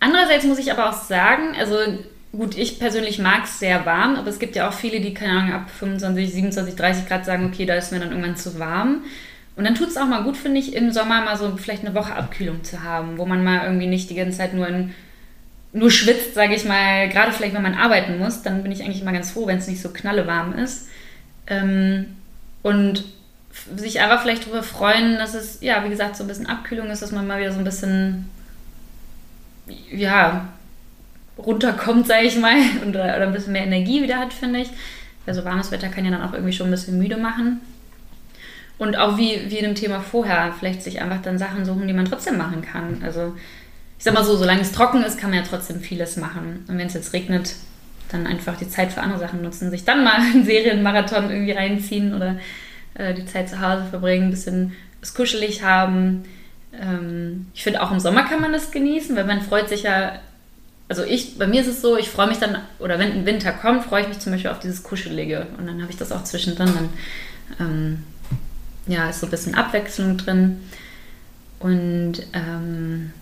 andererseits 0.00 0.44
muss 0.44 0.58
ich 0.58 0.70
aber 0.72 0.88
auch 0.88 1.02
sagen, 1.02 1.54
also 1.58 1.76
gut, 2.32 2.56
ich 2.56 2.78
persönlich 2.78 3.18
mag 3.18 3.44
es 3.44 3.58
sehr 3.58 3.86
warm, 3.86 4.16
aber 4.16 4.28
es 4.28 4.38
gibt 4.38 4.56
ja 4.56 4.68
auch 4.68 4.72
viele, 4.72 5.00
die, 5.00 5.14
keine 5.14 5.38
Ahnung, 5.38 5.52
ab 5.54 5.70
25, 5.70 6.32
27, 6.32 6.76
30 6.76 7.08
Grad 7.08 7.24
sagen, 7.24 7.46
okay, 7.46 7.66
da 7.66 7.74
ist 7.74 7.92
mir 7.92 8.00
dann 8.00 8.10
irgendwann 8.10 8.36
zu 8.36 8.58
warm. 8.58 9.02
Und 9.56 9.64
dann 9.64 9.74
tut 9.74 9.88
es 9.88 9.96
auch 9.96 10.06
mal 10.06 10.22
gut, 10.22 10.36
finde 10.36 10.60
ich, 10.60 10.74
im 10.74 10.92
Sommer 10.92 11.22
mal 11.22 11.36
so 11.36 11.56
vielleicht 11.56 11.84
eine 11.84 11.94
Woche 11.94 12.14
Abkühlung 12.14 12.62
zu 12.62 12.82
haben, 12.82 13.16
wo 13.16 13.24
man 13.24 13.42
mal 13.42 13.64
irgendwie 13.64 13.86
nicht 13.86 14.10
die 14.10 14.14
ganze 14.14 14.36
Zeit 14.36 14.52
nur 14.52 14.68
in, 14.68 14.94
nur 15.72 15.90
schwitzt, 15.90 16.34
sage 16.34 16.54
ich 16.54 16.64
mal, 16.66 17.08
gerade 17.08 17.32
vielleicht, 17.32 17.54
wenn 17.54 17.62
man 17.62 17.74
arbeiten 17.74 18.18
muss, 18.18 18.42
dann 18.42 18.62
bin 18.62 18.72
ich 18.72 18.82
eigentlich 18.82 19.00
immer 19.00 19.12
ganz 19.12 19.30
froh, 19.30 19.46
wenn 19.46 19.58
es 19.58 19.66
nicht 19.66 19.80
so 19.80 19.88
knallewarm 19.88 20.58
ist. 20.58 20.88
Ähm, 21.46 22.16
und 22.62 23.04
sich 23.76 24.00
einfach 24.00 24.20
vielleicht 24.20 24.44
darüber 24.44 24.62
freuen, 24.62 25.16
dass 25.16 25.34
es, 25.34 25.58
ja, 25.62 25.82
wie 25.84 25.88
gesagt, 25.88 26.16
so 26.16 26.24
ein 26.24 26.28
bisschen 26.28 26.46
Abkühlung 26.46 26.90
ist, 26.90 27.00
dass 27.00 27.12
man 27.12 27.26
mal 27.26 27.40
wieder 27.40 27.52
so 27.52 27.58
ein 27.58 27.64
bisschen, 27.64 28.28
ja, 29.90 30.48
runterkommt, 31.38 32.06
sage 32.06 32.26
ich 32.26 32.38
mal, 32.38 32.56
und, 32.84 32.90
oder 32.90 33.22
ein 33.22 33.32
bisschen 33.32 33.52
mehr 33.52 33.64
Energie 33.64 34.02
wieder 34.02 34.18
hat, 34.18 34.32
finde 34.32 34.60
ich. 34.60 34.68
Also 35.26 35.44
warmes 35.44 35.70
Wetter 35.70 35.88
kann 35.88 36.04
ja 36.04 36.10
dann 36.10 36.22
auch 36.22 36.32
irgendwie 36.32 36.52
schon 36.52 36.68
ein 36.68 36.72
bisschen 36.72 36.98
müde 36.98 37.16
machen. 37.16 37.60
Und 38.78 38.96
auch 38.96 39.16
wie, 39.16 39.40
wie 39.48 39.58
in 39.58 39.64
dem 39.64 39.74
Thema 39.74 40.00
vorher, 40.00 40.54
vielleicht 40.56 40.82
sich 40.82 41.00
einfach 41.00 41.22
dann 41.22 41.38
Sachen 41.38 41.64
suchen, 41.64 41.88
die 41.88 41.94
man 41.94 42.04
trotzdem 42.04 42.36
machen 42.36 42.62
kann. 42.62 43.02
Also 43.02 43.34
ich 43.98 44.04
sag 44.04 44.14
mal 44.14 44.24
so, 44.24 44.36
solange 44.36 44.60
es 44.60 44.72
trocken 44.72 45.02
ist, 45.02 45.18
kann 45.18 45.30
man 45.30 45.38
ja 45.40 45.44
trotzdem 45.48 45.80
vieles 45.80 46.16
machen. 46.16 46.64
Und 46.68 46.78
wenn 46.78 46.86
es 46.86 46.94
jetzt 46.94 47.12
regnet, 47.12 47.54
dann 48.10 48.26
einfach 48.26 48.56
die 48.56 48.68
Zeit 48.68 48.92
für 48.92 49.00
andere 49.00 49.18
Sachen 49.18 49.42
nutzen, 49.42 49.70
sich 49.70 49.84
dann 49.84 50.04
mal 50.04 50.14
einen 50.32 50.44
Serienmarathon 50.44 51.30
irgendwie 51.30 51.52
reinziehen 51.52 52.14
oder 52.14 52.36
äh, 52.94 53.14
die 53.14 53.26
Zeit 53.26 53.48
zu 53.48 53.60
Hause 53.60 53.86
verbringen, 53.86 54.28
ein 54.28 54.30
bisschen 54.30 54.72
es 55.00 55.14
kuschelig 55.14 55.62
haben. 55.62 56.24
Ähm, 56.80 57.46
ich 57.54 57.62
finde 57.62 57.82
auch 57.82 57.90
im 57.90 58.00
Sommer 58.00 58.24
kann 58.24 58.40
man 58.40 58.52
das 58.52 58.70
genießen, 58.70 59.16
weil 59.16 59.24
man 59.24 59.42
freut 59.42 59.68
sich 59.68 59.82
ja, 59.82 60.18
also 60.88 61.02
ich, 61.02 61.38
bei 61.38 61.46
mir 61.46 61.60
ist 61.60 61.66
es 61.66 61.80
so, 61.80 61.96
ich 61.96 62.08
freue 62.08 62.28
mich 62.28 62.38
dann, 62.38 62.58
oder 62.78 62.98
wenn 62.98 63.12
ein 63.12 63.26
Winter 63.26 63.52
kommt, 63.52 63.84
freue 63.84 64.02
ich 64.02 64.08
mich 64.08 64.18
zum 64.18 64.32
Beispiel 64.32 64.50
auf 64.50 64.60
dieses 64.60 64.82
Kuschelige 64.82 65.46
und 65.58 65.66
dann 65.66 65.80
habe 65.82 65.90
ich 65.90 65.98
das 65.98 66.12
auch 66.12 66.24
zwischendrin, 66.24 66.70
dann 66.74 66.88
ähm, 67.60 68.04
ja, 68.86 69.10
ist 69.10 69.20
so 69.20 69.26
ein 69.26 69.30
bisschen 69.30 69.54
Abwechslung 69.54 70.16
drin 70.16 70.60
und 71.58 72.22
ähm, 72.32 73.12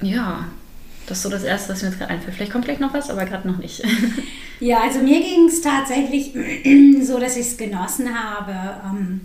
ja, 0.00 0.46
das 1.06 1.18
ist 1.18 1.22
so 1.22 1.30
das 1.30 1.44
Erste, 1.44 1.72
was 1.72 1.82
mir 1.82 1.88
jetzt 1.88 1.98
gerade 1.98 2.12
einfällt. 2.12 2.34
Vielleicht 2.34 2.52
kommt 2.52 2.64
gleich 2.64 2.80
noch 2.80 2.92
was, 2.92 3.10
aber 3.10 3.24
gerade 3.24 3.46
noch 3.48 3.58
nicht. 3.58 3.82
Ja, 4.58 4.80
also 4.80 5.00
mir 5.00 5.20
ging 5.20 5.48
es 5.48 5.60
tatsächlich 5.60 6.32
so, 7.06 7.20
dass 7.20 7.36
ich 7.36 7.46
es 7.46 7.56
genossen 7.58 8.08
habe, 8.18 8.54
ähm, 8.86 9.20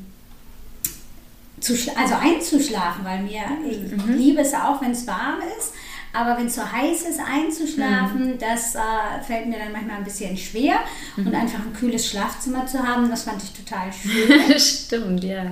zu, 1.61 1.73
also 1.95 2.15
einzuschlafen, 2.15 3.05
weil 3.05 3.21
mir, 3.23 3.43
ich 3.69 3.91
mhm. 3.91 4.13
liebe 4.15 4.41
es 4.41 4.53
auch, 4.53 4.81
wenn 4.81 4.91
es 4.91 5.07
warm 5.07 5.39
ist. 5.57 5.73
Aber 6.13 6.37
wenn 6.37 6.47
es 6.47 6.55
so 6.55 6.69
heiß 6.69 7.03
ist, 7.03 7.21
einzuschlafen, 7.21 8.31
mhm. 8.31 8.37
das 8.37 8.75
äh, 8.75 9.23
fällt 9.25 9.47
mir 9.47 9.59
dann 9.59 9.71
manchmal 9.71 9.97
ein 9.97 10.03
bisschen 10.03 10.35
schwer. 10.35 10.75
Mhm. 11.15 11.27
Und 11.27 11.35
einfach 11.35 11.59
ein 11.59 11.73
kühles 11.73 12.09
Schlafzimmer 12.09 12.65
zu 12.65 12.85
haben, 12.85 13.09
das 13.09 13.23
fand 13.23 13.41
ich 13.41 13.53
total 13.53 13.93
schön. 13.93 14.59
Stimmt, 14.59 15.23
ja. 15.23 15.45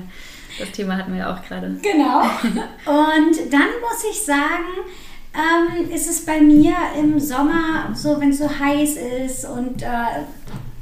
Das 0.57 0.71
Thema 0.71 0.97
hatten 0.97 1.13
wir 1.13 1.19
ja 1.19 1.33
auch 1.33 1.41
gerade. 1.41 1.77
Genau. 1.81 2.21
Und 2.21 3.53
dann 3.53 3.69
muss 3.79 4.03
ich 4.11 4.21
sagen, 4.21 4.83
ähm, 5.33 5.89
ist 5.91 6.09
es 6.09 6.25
bei 6.25 6.41
mir 6.41 6.73
im 6.97 7.19
Sommer 7.19 7.91
so, 7.93 8.19
wenn 8.19 8.31
es 8.31 8.39
so 8.39 8.49
heiß 8.49 8.97
ist 9.25 9.45
und 9.45 9.83
äh, 9.83 10.25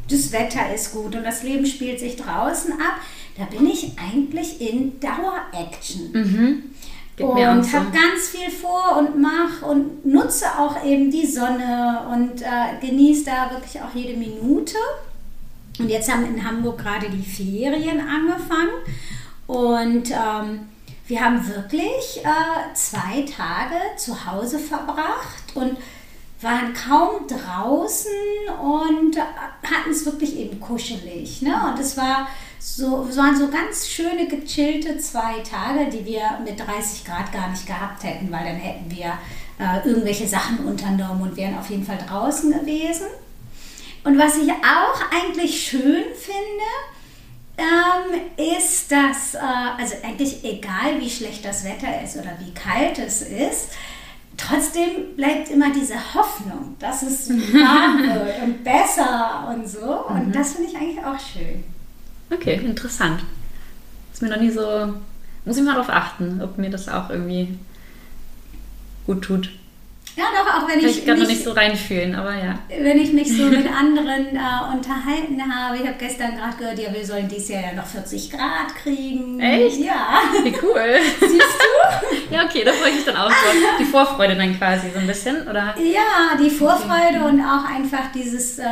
das 0.09 0.31
Wetter 0.31 0.73
ist 0.73 0.91
gut 0.93 1.15
und 1.15 1.23
das 1.23 1.43
Leben 1.43 1.65
spielt 1.65 1.99
sich 1.99 2.15
draußen 2.15 2.73
ab, 2.73 2.99
da 3.37 3.45
bin 3.45 3.67
ich 3.67 3.91
eigentlich 3.97 4.61
in 4.61 4.99
Dauer-Action. 4.99 6.11
Mhm. 6.13 6.63
Und 7.19 7.65
so. 7.65 7.73
habe 7.73 7.87
ganz 7.91 8.29
viel 8.29 8.49
vor 8.51 8.97
und 8.99 9.19
mache 9.19 9.65
und 9.65 10.05
nutze 10.05 10.45
auch 10.57 10.83
eben 10.85 11.09
die 11.09 11.25
Sonne 11.25 12.07
und 12.13 12.41
äh, 12.43 12.79
genieße 12.79 13.25
da 13.25 13.49
wirklich 13.51 13.81
auch 13.81 13.93
jede 13.95 14.15
Minute. 14.15 14.75
Und 15.79 15.89
jetzt 15.89 16.11
haben 16.11 16.25
in 16.25 16.47
Hamburg 16.47 16.77
gerade 16.77 17.09
die 17.09 17.23
Ferien 17.23 17.99
angefangen 17.99 18.69
und 19.47 20.11
ähm, 20.11 20.69
wir 21.07 21.21
haben 21.23 21.47
wirklich 21.47 22.21
äh, 22.23 22.73
zwei 22.73 23.21
Tage 23.21 23.75
zu 23.95 24.25
Hause 24.25 24.59
verbracht 24.59 25.55
und 25.55 25.77
waren 26.41 26.73
kaum 26.73 27.27
draußen 27.27 28.11
und 28.61 29.17
hatten 29.17 29.89
es 29.89 30.05
wirklich 30.05 30.37
eben 30.37 30.59
kuschelig. 30.59 31.41
Ne? 31.41 31.55
Und 31.67 31.79
es 31.79 31.97
war 31.97 32.27
so, 32.59 33.07
waren 33.15 33.37
so 33.37 33.49
ganz 33.49 33.87
schöne, 33.87 34.27
gechillte 34.27 34.97
zwei 34.99 35.39
Tage, 35.39 35.89
die 35.89 36.05
wir 36.05 36.39
mit 36.43 36.59
30 36.59 37.05
Grad 37.05 37.31
gar 37.31 37.49
nicht 37.49 37.65
gehabt 37.65 38.03
hätten, 38.03 38.31
weil 38.31 38.45
dann 38.45 38.55
hätten 38.55 38.89
wir 38.91 39.17
äh, 39.59 39.87
irgendwelche 39.87 40.27
Sachen 40.27 40.59
unternommen 40.65 41.23
und 41.23 41.37
wären 41.37 41.57
auf 41.57 41.69
jeden 41.69 41.85
Fall 41.85 41.97
draußen 42.07 42.51
gewesen. 42.51 43.07
Und 44.03 44.17
was 44.17 44.37
ich 44.37 44.49
auch 44.51 45.01
eigentlich 45.11 45.67
schön 45.67 46.03
finde, 46.15 46.67
ähm, 47.57 48.21
ist, 48.57 48.91
dass, 48.91 49.33
äh, 49.33 49.39
also 49.77 49.95
eigentlich 50.03 50.43
egal 50.43 50.99
wie 50.99 51.09
schlecht 51.09 51.43
das 51.43 51.63
Wetter 51.63 52.01
ist 52.03 52.15
oder 52.15 52.37
wie 52.39 52.53
kalt 52.53 52.99
es 52.99 53.21
ist, 53.23 53.69
trotzdem 54.37 55.15
bleibt 55.15 55.49
immer 55.49 55.73
diese 55.73 55.95
Hoffnung, 56.13 56.75
dass 56.79 57.01
es 57.01 57.29
warm 57.53 58.03
wird 58.03 58.43
und 58.43 58.63
besser 58.63 59.53
und 59.53 59.67
so. 59.67 60.05
Und 60.07 60.27
mhm. 60.27 60.31
das 60.31 60.53
finde 60.53 60.69
ich 60.69 60.77
eigentlich 60.77 61.03
auch 61.03 61.19
schön. 61.19 61.63
Okay, 62.31 62.55
interessant. 62.63 63.23
Ist 64.13 64.21
mir 64.21 64.29
noch 64.29 64.39
nie 64.39 64.51
so. 64.51 64.93
Muss 65.45 65.57
ich 65.57 65.63
mal 65.63 65.73
darauf 65.73 65.89
achten, 65.89 66.41
ob 66.41 66.57
mir 66.57 66.69
das 66.69 66.89
auch 66.89 67.09
irgendwie 67.09 67.57
gut 69.05 69.23
tut. 69.23 69.49
Ja, 70.17 70.25
doch, 70.33 70.51
auch 70.51 70.67
wenn 70.67 70.79
ich. 70.79 70.97
Ich 70.97 71.05
kann 71.05 71.19
noch 71.19 71.27
nicht 71.27 71.43
so 71.43 71.51
reinfühlen, 71.51 72.15
aber 72.15 72.33
ja. 72.33 72.57
Wenn 72.69 72.99
ich 72.99 73.13
mich 73.13 73.37
so 73.37 73.43
mit 73.49 73.67
anderen 73.71 74.35
äh, 74.35 74.73
unterhalten 74.75 75.39
habe. 75.39 75.77
Ich 75.77 75.85
habe 75.85 75.95
gestern 75.99 76.35
gerade 76.35 76.57
gehört, 76.57 76.79
ja, 76.79 76.91
wir 76.91 77.05
sollen 77.05 77.27
dieses 77.27 77.49
Jahr 77.49 77.61
ja 77.61 77.73
noch 77.73 77.85
40 77.85 78.31
Grad 78.31 78.73
kriegen. 78.81 79.39
Echt? 79.39 79.77
Ja. 79.77 80.21
Wie 80.43 80.55
cool. 80.63 80.99
Siehst 81.19 81.33
du? 81.33 82.33
ja, 82.33 82.45
okay, 82.45 82.63
da 82.65 82.73
freue 82.73 82.89
ich 82.89 82.95
mich 82.95 83.05
dann 83.05 83.17
auch 83.17 83.27
drauf. 83.27 83.53
Die 83.79 83.85
Vorfreude 83.85 84.35
dann 84.35 84.57
quasi 84.57 84.87
so 84.91 84.99
ein 84.99 85.05
bisschen, 85.05 85.47
oder? 85.47 85.75
Ja, 85.77 86.35
die 86.43 86.49
Vorfreude 86.49 87.19
okay. 87.19 87.29
und 87.29 87.41
auch 87.41 87.69
einfach 87.69 88.11
dieses. 88.13 88.57
Äh, 88.57 88.65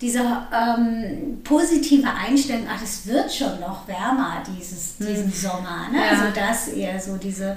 diese 0.00 0.18
ähm, 0.20 1.40
positive 1.44 2.06
Einstellung, 2.06 2.66
ach, 2.68 2.82
es 2.82 3.06
wird 3.06 3.32
schon 3.32 3.58
noch 3.60 3.88
wärmer 3.88 4.42
dieses, 4.46 4.98
diesen 4.98 5.26
hm. 5.26 5.32
Sommer. 5.32 5.88
Ne? 5.90 5.98
Ja. 5.98 6.10
Also 6.10 6.24
das 6.34 6.68
eher 6.68 7.00
so 7.00 7.16
diese 7.16 7.56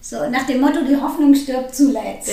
so 0.00 0.28
nach 0.30 0.46
dem 0.46 0.60
Motto, 0.60 0.80
die 0.88 0.96
Hoffnung 0.96 1.34
stirbt 1.34 1.74
zuletzt. 1.74 2.30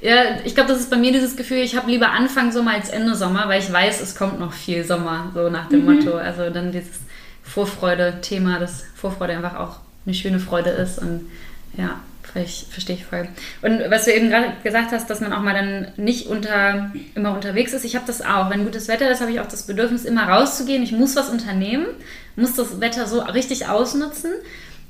Ja, 0.00 0.10
ja 0.10 0.22
ich 0.44 0.54
glaube, 0.54 0.70
das 0.70 0.80
ist 0.80 0.90
bei 0.90 0.96
mir 0.96 1.12
dieses 1.12 1.36
Gefühl, 1.36 1.58
ich 1.58 1.76
habe 1.76 1.90
lieber 1.90 2.10
Anfang 2.10 2.50
Sommer 2.50 2.72
als 2.72 2.88
Ende 2.88 3.14
Sommer, 3.14 3.48
weil 3.48 3.60
ich 3.60 3.70
weiß, 3.70 4.00
es 4.00 4.16
kommt 4.16 4.40
noch 4.40 4.52
viel 4.52 4.84
Sommer, 4.84 5.30
so 5.34 5.50
nach 5.50 5.68
dem 5.68 5.84
mhm. 5.84 5.96
Motto. 5.96 6.16
Also 6.16 6.50
dann 6.50 6.72
dieses 6.72 7.00
Vorfreude-Thema, 7.42 8.58
dass 8.58 8.84
Vorfreude 8.94 9.34
einfach 9.34 9.56
auch 9.56 9.76
eine 10.06 10.14
schöne 10.14 10.38
Freude 10.40 10.70
ist 10.70 10.98
und 10.98 11.30
ja, 11.76 12.00
ich, 12.42 12.66
verstehe 12.68 12.96
ich 12.96 13.04
voll. 13.04 13.28
Und 13.62 13.80
was 13.90 14.06
du 14.06 14.12
eben 14.12 14.28
gerade 14.28 14.52
gesagt 14.62 14.92
hast, 14.92 15.08
dass 15.08 15.20
man 15.20 15.32
auch 15.32 15.42
mal 15.42 15.54
dann 15.54 15.92
nicht 15.96 16.26
unter, 16.26 16.90
immer 17.14 17.32
unterwegs 17.32 17.72
ist, 17.72 17.84
ich 17.84 17.94
habe 17.94 18.06
das 18.06 18.22
auch. 18.22 18.50
Wenn 18.50 18.64
gutes 18.64 18.88
Wetter 18.88 19.10
ist, 19.10 19.20
habe 19.20 19.30
ich 19.30 19.40
auch 19.40 19.46
das 19.46 19.66
Bedürfnis, 19.66 20.04
immer 20.04 20.28
rauszugehen. 20.28 20.82
Ich 20.82 20.92
muss 20.92 21.14
was 21.16 21.28
unternehmen, 21.28 21.86
muss 22.34 22.54
das 22.54 22.80
Wetter 22.80 23.06
so 23.06 23.20
richtig 23.20 23.68
ausnutzen. 23.68 24.32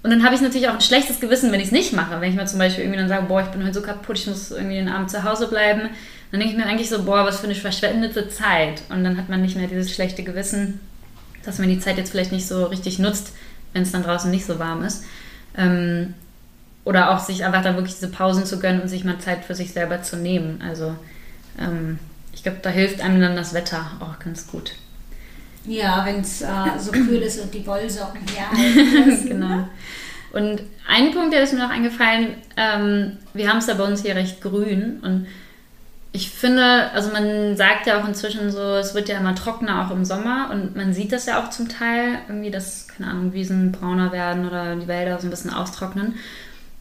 Und 0.05 0.11
dann 0.11 0.23
habe 0.23 0.35
ich 0.35 0.43
natürlich 0.43 0.69
auch 0.69 0.75
ein 0.75 0.83
schlechtes 0.83 1.19
Gewissen, 1.19 1.51
wenn 1.51 1.61
ich 1.61 1.69
es 1.69 1.73
nicht 1.73 1.95
mache. 1.95 2.21
Wenn 2.21 2.29
ich 2.29 2.37
mir 2.37 2.45
zum 2.45 2.59
Beispiel 2.59 2.85
irgendwie 2.85 3.01
dann 3.01 3.09
sage, 3.09 3.25
boah, 3.25 3.41
ich 3.41 3.47
bin 3.47 3.63
heute 3.63 3.73
so 3.73 3.81
kaputt, 3.81 4.19
ich 4.19 4.27
muss 4.27 4.51
irgendwie 4.51 4.75
den 4.77 4.91
Abend 4.91 5.11
zu 5.11 5.25
Hause 5.25 5.49
bleiben, 5.49 5.89
dann 6.31 6.41
denke 6.41 6.55
ich 6.55 6.59
mir 6.63 6.67
eigentlich 6.67 6.91
so, 6.91 7.05
boah, 7.05 7.25
was 7.25 7.41
für 7.41 7.47
eine 7.47 7.55
verschwendete 7.55 8.29
Zeit. 8.29 8.83
Und 8.91 9.03
dann 9.03 9.17
hat 9.17 9.31
man 9.31 9.41
nicht 9.41 9.57
mehr 9.57 9.67
dieses 9.67 9.91
schlechte 9.91 10.23
Gewissen, 10.23 10.79
dass 11.43 11.59
man 11.59 11.71
die 11.71 11.79
Zeit 11.79 11.97
jetzt 11.97 12.11
vielleicht 12.11 12.33
nicht 12.33 12.47
so 12.47 12.67
richtig 12.67 12.99
nutzt, 12.99 13.33
wenn 13.73 13.81
es 13.81 13.93
dann 13.93 14.03
draußen 14.03 14.31
nicht 14.31 14.45
so 14.45 14.59
warm 14.59 14.85
ist. 14.85 15.05
Ähm, 15.57 16.13
oder 16.85 17.11
auch 17.11 17.19
sich 17.19 17.43
einfach 17.47 17.63
dann 17.63 17.77
wirklich 17.77 17.95
diese 17.95 18.11
Pausen 18.11 18.45
zu 18.45 18.59
gönnen 18.59 18.83
und 18.83 18.89
sich 18.89 19.05
mal 19.05 19.19
Zeit 19.21 19.47
für 19.47 19.55
sich 19.55 19.73
selber 19.73 20.03
zu 20.03 20.19
nehmen. 20.19 20.61
Also 20.61 20.95
ähm, 21.59 21.99
ich 22.35 22.43
glaube, 22.43 22.59
da 22.61 22.69
hilft 22.69 23.01
einem 23.01 23.23
dann 23.23 23.37
das 23.37 23.55
Wetter 23.55 23.93
auch 24.01 24.19
ganz 24.19 24.49
gut. 24.49 24.75
Ja, 25.67 26.05
wenn 26.05 26.21
es 26.21 26.43
äh, 26.43 26.79
so 26.79 26.93
kühl 26.93 27.23
ist 27.23 27.41
und 27.41 27.53
die 27.53 27.67
Wollsocken 27.67 28.21
herhalten. 28.35 29.29
genau. 29.29 29.69
Und 30.33 30.63
ein 30.89 31.13
Punkt, 31.13 31.33
der 31.33 31.43
ist 31.43 31.53
mir 31.53 31.61
noch 31.61 31.71
eingefallen, 31.71 32.35
ähm, 32.57 33.19
wir 33.33 33.49
haben 33.49 33.59
es 33.59 33.67
ja 33.67 33.75
bei 33.75 33.85
uns 33.85 34.03
hier 34.03 34.17
recht 34.17 34.41
grün 34.43 35.01
und 35.03 35.27
ich 36.13 36.31
finde, 36.31 36.93
also 36.93 37.11
man 37.11 37.57
sagt 37.57 37.89
ja 37.89 38.01
auch 38.01 38.07
inzwischen 38.07 38.53
so, 38.53 38.61
es 38.77 38.95
wird 38.95 39.09
ja 39.09 39.19
immer 39.19 39.35
trockener 39.35 39.85
auch 39.85 39.91
im 39.91 40.05
Sommer 40.05 40.49
und 40.53 40.77
man 40.77 40.93
sieht 40.93 41.11
das 41.11 41.27
ja 41.27 41.43
auch 41.43 41.51
zum 41.51 41.69
Teil, 41.69 42.19
irgendwie, 42.29 42.53
dass, 42.53 42.87
keine 42.87 43.11
Ahnung, 43.11 43.33
Wiesen 43.33 43.73
brauner 43.73 44.13
werden 44.13 44.47
oder 44.47 44.77
die 44.77 44.87
Wälder 44.87 45.19
so 45.19 45.27
ein 45.27 45.31
bisschen 45.31 45.53
austrocknen. 45.53 46.15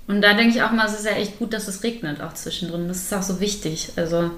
Und 0.08 0.22
da 0.22 0.34
denke 0.34 0.56
ich 0.56 0.62
auch 0.62 0.72
mal, 0.72 0.86
es 0.86 0.94
ist 0.94 1.06
ja 1.06 1.14
echt 1.14 1.40
gut, 1.40 1.52
dass 1.52 1.68
es 1.68 1.82
regnet 1.82 2.22
auch 2.22 2.34
zwischendrin. 2.34 2.88
Das 2.88 2.98
ist 2.98 3.14
auch 3.14 3.24
so 3.24 3.40
wichtig. 3.40 3.94
Also, 3.96 4.30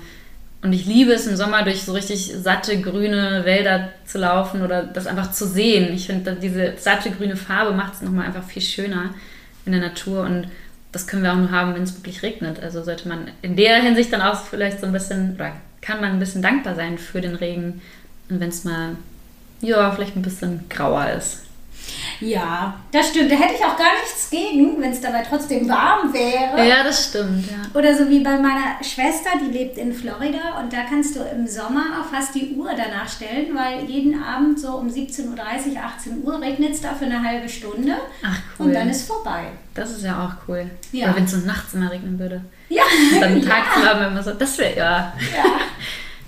und 0.66 0.74
ich 0.74 0.88
liebe 0.88 1.14
es 1.14 1.28
im 1.28 1.36
Sommer 1.36 1.62
durch 1.62 1.84
so 1.84 1.94
richtig 1.94 2.34
satte 2.42 2.82
grüne 2.82 3.46
Wälder 3.46 3.90
zu 4.08 4.18
laufen 4.18 4.64
oder 4.64 4.82
das 4.82 5.06
einfach 5.06 5.32
zu 5.32 5.46
sehen. 5.46 5.94
Ich 5.94 6.08
finde, 6.08 6.36
diese 6.42 6.74
satte 6.78 7.12
grüne 7.12 7.36
Farbe 7.36 7.72
macht 7.74 7.94
es 7.94 8.02
nochmal 8.02 8.26
einfach 8.26 8.44
viel 8.44 8.64
schöner 8.64 9.14
in 9.68 9.74
der 9.74 9.82
Natur 9.82 10.24
und 10.24 10.48
das 10.92 11.06
können 11.06 11.22
wir 11.22 11.34
auch 11.34 11.38
nur 11.38 11.52
haben, 11.52 11.76
wenn 11.76 11.84
es 11.84 11.96
wirklich 11.96 12.24
regnet. 12.24 12.64
Also 12.64 12.82
sollte 12.82 13.08
man 13.08 13.30
in 13.44 13.56
der 13.56 13.80
Hinsicht 13.80 14.12
dann 14.12 14.24
auch 14.24 14.44
vielleicht 14.44 14.80
so 14.80 14.88
ein 14.88 14.92
bisschen, 14.92 15.36
oder 15.36 15.52
kann 15.82 16.02
man 16.02 16.14
ein 16.14 16.20
bisschen 16.20 16.42
dankbar 16.42 16.74
sein 16.74 16.98
für 16.98 17.22
den 17.22 17.36
Regen. 17.36 17.82
Und 18.30 18.40
wenn 18.40 18.50
es 18.50 18.64
mal, 18.64 18.96
ja, 19.62 19.92
vielleicht 19.92 20.16
ein 20.16 20.24
bisschen 20.24 20.66
grauer 20.68 21.12
ist. 21.12 21.44
Ja, 22.20 22.76
das 22.92 23.10
stimmt. 23.10 23.32
Da 23.32 23.36
hätte 23.36 23.56
ich 23.56 23.66
auch 23.66 23.78
gar 23.78 23.94
nichts 24.02 24.30
gegen, 24.30 24.82
wenn 24.82 24.92
es 24.92 25.02
dabei 25.02 25.24
trotzdem 25.28 25.68
warm 25.68 26.14
wäre. 26.14 26.68
Ja, 26.68 26.84
das 26.84 27.10
stimmt, 27.10 27.46
ja. 27.50 27.80
Oder 27.80 27.96
so 27.96 28.10
wie 28.10 28.20
bei 28.20 28.38
meiner 28.38 28.82
Schwester, 28.82 29.32
die 29.42 29.52
lebt 29.52 29.78
in 29.78 29.94
Florida 29.94 30.60
und 30.60 30.72
da 30.72 30.84
kannst 30.88 31.16
du 31.16 31.22
im 31.22 31.48
Sommer 31.48 32.00
auch 32.00 32.14
fast 32.14 32.36
die 32.36 32.56
Uhr 32.56 32.70
danach 32.76 33.10
stellen, 33.10 33.56
weil 33.56 33.86
jeden 33.90 34.22
Abend 34.22 34.60
so 34.60 34.76
um 34.78 34.88
17.30 34.88 35.28
Uhr, 35.28 35.84
18 35.84 36.24
Uhr 36.24 36.42
regnet 36.42 36.74
es 36.74 36.82
da 36.82 36.94
für 36.94 37.06
eine 37.06 37.24
halbe 37.24 37.50
Stunde. 37.50 37.96
Ach, 38.24 38.40
cool. 38.60 38.68
Und 38.68 38.74
dann 38.74 38.90
ist 38.90 39.08
vorbei. 39.08 39.46
Das 39.74 39.92
ist 39.92 40.04
ja 40.04 40.26
auch 40.26 40.48
cool. 40.48 40.70
Ja. 40.92 41.06
Oder 41.08 41.18
wenn 41.18 41.26
es 41.26 41.32
so 41.32 41.38
nachts 41.46 41.74
immer 41.74 41.92
regnen 41.92 42.18
würde. 42.18 42.42
Ja. 42.70 42.84
Und 43.14 43.22
dann 43.22 43.42
ja. 43.42 43.50
tagsüber 43.50 44.08
immer 44.08 44.24
so, 44.24 44.32
das 44.32 44.58
wäre, 44.58 44.78
ja. 44.78 45.14
ja. 45.36 45.44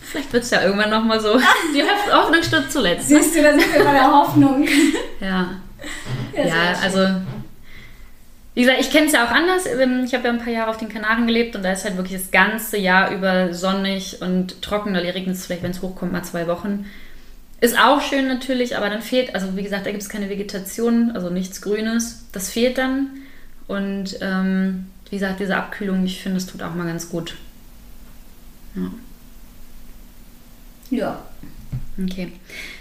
Vielleicht 0.01 0.31
wird 0.31 0.43
es 0.43 0.51
ja 0.51 0.63
irgendwann 0.63 0.89
nochmal 0.89 1.19
so. 1.19 1.37
Die 1.73 1.83
Hoffnung 2.13 2.41
stirbt 2.41 2.71
zuletzt. 2.71 3.09
Ne? 3.09 3.21
Siehst 3.21 3.35
du, 3.35 3.43
da 3.43 3.51
sind 3.51 3.73
wir 3.73 3.83
bei 3.83 3.91
der 3.91 4.11
Hoffnung. 4.11 4.67
Ja. 5.19 5.49
Ja, 6.35 6.45
Ja, 6.45 6.73
also 6.81 6.99
wie 8.53 8.61
gesagt, 8.61 8.79
ich 8.81 8.89
kenne 8.91 9.05
es 9.07 9.13
ja 9.13 9.25
auch 9.25 9.31
anders. 9.31 9.65
Ähm, 9.67 10.03
Ich 10.05 10.13
habe 10.15 10.25
ja 10.25 10.31
ein 10.33 10.39
paar 10.39 10.51
Jahre 10.53 10.69
auf 10.71 10.77
den 10.77 10.89
Kanaren 10.89 11.27
gelebt 11.27 11.55
und 11.55 11.63
da 11.63 11.71
ist 11.73 11.85
halt 11.85 11.95
wirklich 11.97 12.19
das 12.19 12.31
ganze 12.31 12.77
Jahr 12.77 13.11
über 13.11 13.53
sonnig 13.53 14.21
und 14.21 14.61
trocken. 14.61 14.93
Da 14.93 14.99
regnet 15.01 15.35
es 15.35 15.45
vielleicht, 15.45 15.63
wenn 15.63 15.71
es 15.71 15.81
hochkommt, 15.81 16.11
mal 16.11 16.23
zwei 16.23 16.47
Wochen. 16.47 16.85
Ist 17.61 17.77
auch 17.79 18.01
schön 18.01 18.27
natürlich, 18.27 18.77
aber 18.77 18.89
dann 18.89 19.01
fehlt, 19.01 19.33
also 19.35 19.55
wie 19.57 19.63
gesagt, 19.63 19.85
da 19.85 19.91
gibt 19.91 20.03
es 20.03 20.09
keine 20.09 20.29
Vegetation, 20.29 21.11
also 21.13 21.29
nichts 21.29 21.61
Grünes. 21.61 22.25
Das 22.31 22.49
fehlt 22.51 22.77
dann. 22.77 23.09
Und 23.67 24.17
ähm, 24.21 24.87
wie 25.09 25.15
gesagt, 25.17 25.39
diese 25.39 25.55
Abkühlung, 25.57 26.05
ich 26.05 26.21
finde, 26.21 26.37
es 26.37 26.45
tut 26.47 26.61
auch 26.63 26.73
mal 26.75 26.85
ganz 26.87 27.09
gut. 27.09 27.35
Ja. 28.75 28.91
Ja. 30.89 31.25
Okay. 32.03 32.31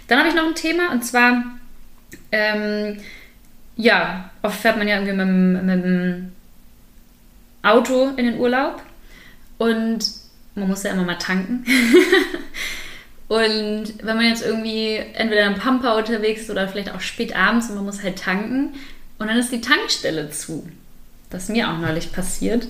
Dann 0.09 0.19
habe 0.19 0.29
ich 0.29 0.35
noch 0.35 0.47
ein 0.47 0.55
Thema 0.55 0.93
und 0.93 1.05
zwar, 1.05 1.43
ähm, 2.33 2.99
ja, 3.77 4.31
oft 4.43 4.61
fährt 4.61 4.79
man 4.79 4.89
ja 4.89 4.97
irgendwie 4.97 5.13
mit, 5.13 5.27
dem- 5.27 5.67
mit 5.67 5.85
dem 5.85 6.33
Auto 7.63 8.11
in 8.17 8.27
den 8.27 8.39
Urlaub 8.39 8.83
und 9.59 9.99
man 10.55 10.69
muss 10.69 10.83
ja 10.85 10.93
immer 10.93 11.05
mal 11.05 11.17
tanken. 11.19 11.65
und 13.29 13.85
wenn 14.03 14.17
man 14.17 14.27
jetzt 14.29 14.45
irgendwie 14.45 14.97
entweder 15.15 15.47
in 15.47 15.55
Pampa 15.55 15.97
unterwegs 15.99 16.43
ist 16.43 16.51
oder 16.51 16.69
vielleicht 16.69 16.93
auch 16.95 17.01
spät 17.01 17.35
abends 17.35 17.69
und 17.69 17.77
man 17.77 17.85
muss 17.85 18.03
halt 18.03 18.19
tanken 18.19 18.75
und 19.19 19.29
dann 19.29 19.37
ist 19.39 19.53
die 19.53 19.61
Tankstelle 19.61 20.31
zu. 20.31 20.69
Das 21.31 21.45
ist 21.45 21.49
mir 21.51 21.69
auch 21.69 21.79
neulich 21.79 22.13
passiert. 22.13 22.69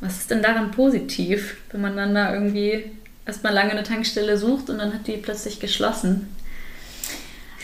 Was 0.00 0.18
ist 0.18 0.30
denn 0.30 0.42
daran 0.42 0.72
positiv, 0.72 1.56
wenn 1.70 1.80
man 1.80 1.96
dann 1.96 2.14
da 2.14 2.34
irgendwie 2.34 2.84
erstmal 3.24 3.52
lange 3.54 3.70
eine 3.70 3.84
Tankstelle 3.84 4.36
sucht 4.36 4.68
und 4.68 4.78
dann 4.78 4.92
hat 4.92 5.06
die 5.06 5.16
plötzlich 5.18 5.60
geschlossen? 5.60 6.28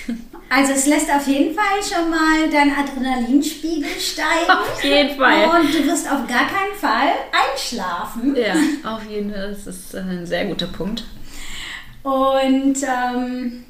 Also 0.51 0.73
es 0.73 0.87
lässt 0.87 1.11
auf 1.11 1.27
jeden 1.29 1.55
Fall 1.55 1.83
schon 1.83 2.09
mal 2.09 2.49
dein 2.51 2.73
Adrenalinspiegel 2.75 3.90
steigen. 4.01 4.49
Auf 4.49 4.83
jeden 4.83 5.14
Fall. 5.18 5.61
Und 5.61 5.75
du 5.75 5.85
wirst 5.87 6.11
auf 6.11 6.27
gar 6.27 6.47
keinen 6.47 6.75
Fall 6.75 7.11
einschlafen. 7.31 8.35
Ja, 8.35 8.55
auf 8.90 9.05
jeden 9.07 9.31
Fall. 9.31 9.51
Das 9.51 9.66
ist 9.66 9.92
äh, 9.92 9.99
ein 9.99 10.25
sehr 10.25 10.47
guter 10.47 10.68
Punkt. 10.68 11.05
Und 12.03 12.77
ähm, 12.83 13.64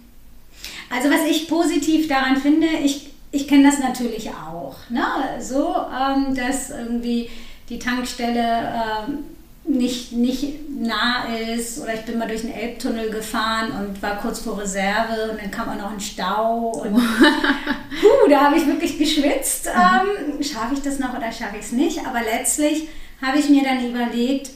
also 0.88 1.10
was 1.10 1.24
ich 1.28 1.48
positiv 1.48 2.06
daran 2.06 2.36
finde, 2.36 2.68
ich, 2.84 3.10
ich 3.32 3.48
kenne 3.48 3.64
das 3.64 3.80
natürlich 3.80 4.30
auch. 4.30 4.76
Ne? 4.88 5.04
So, 5.40 5.74
ähm, 5.74 6.34
dass 6.36 6.70
irgendwie 6.70 7.28
die 7.68 7.80
Tankstelle 7.80 8.72
ähm, 9.08 9.24
nicht, 9.68 10.12
nicht 10.12 10.70
nah 10.70 11.24
ist 11.24 11.78
oder 11.80 11.94
ich 11.94 12.02
bin 12.02 12.18
mal 12.18 12.28
durch 12.28 12.40
den 12.40 12.52
Elbtunnel 12.52 13.10
gefahren 13.10 13.72
und 13.72 14.00
war 14.02 14.16
kurz 14.16 14.40
vor 14.40 14.58
Reserve 14.58 15.30
und 15.30 15.40
dann 15.40 15.50
kam 15.50 15.68
auch 15.68 15.76
noch 15.76 15.92
ein 15.92 16.00
Stau 16.00 16.70
und 16.82 16.94
puh, 18.00 18.30
da 18.30 18.46
habe 18.46 18.56
ich 18.56 18.66
wirklich 18.66 18.98
geschwitzt. 18.98 19.66
Ähm, 19.66 20.42
schaffe 20.42 20.74
ich 20.74 20.82
das 20.82 20.98
noch 20.98 21.16
oder 21.16 21.30
schaffe 21.30 21.56
ich 21.58 21.66
es 21.66 21.72
nicht? 21.72 22.06
Aber 22.06 22.20
letztlich 22.22 22.88
habe 23.20 23.38
ich 23.38 23.48
mir 23.50 23.62
dann 23.62 23.84
überlegt, 23.84 24.50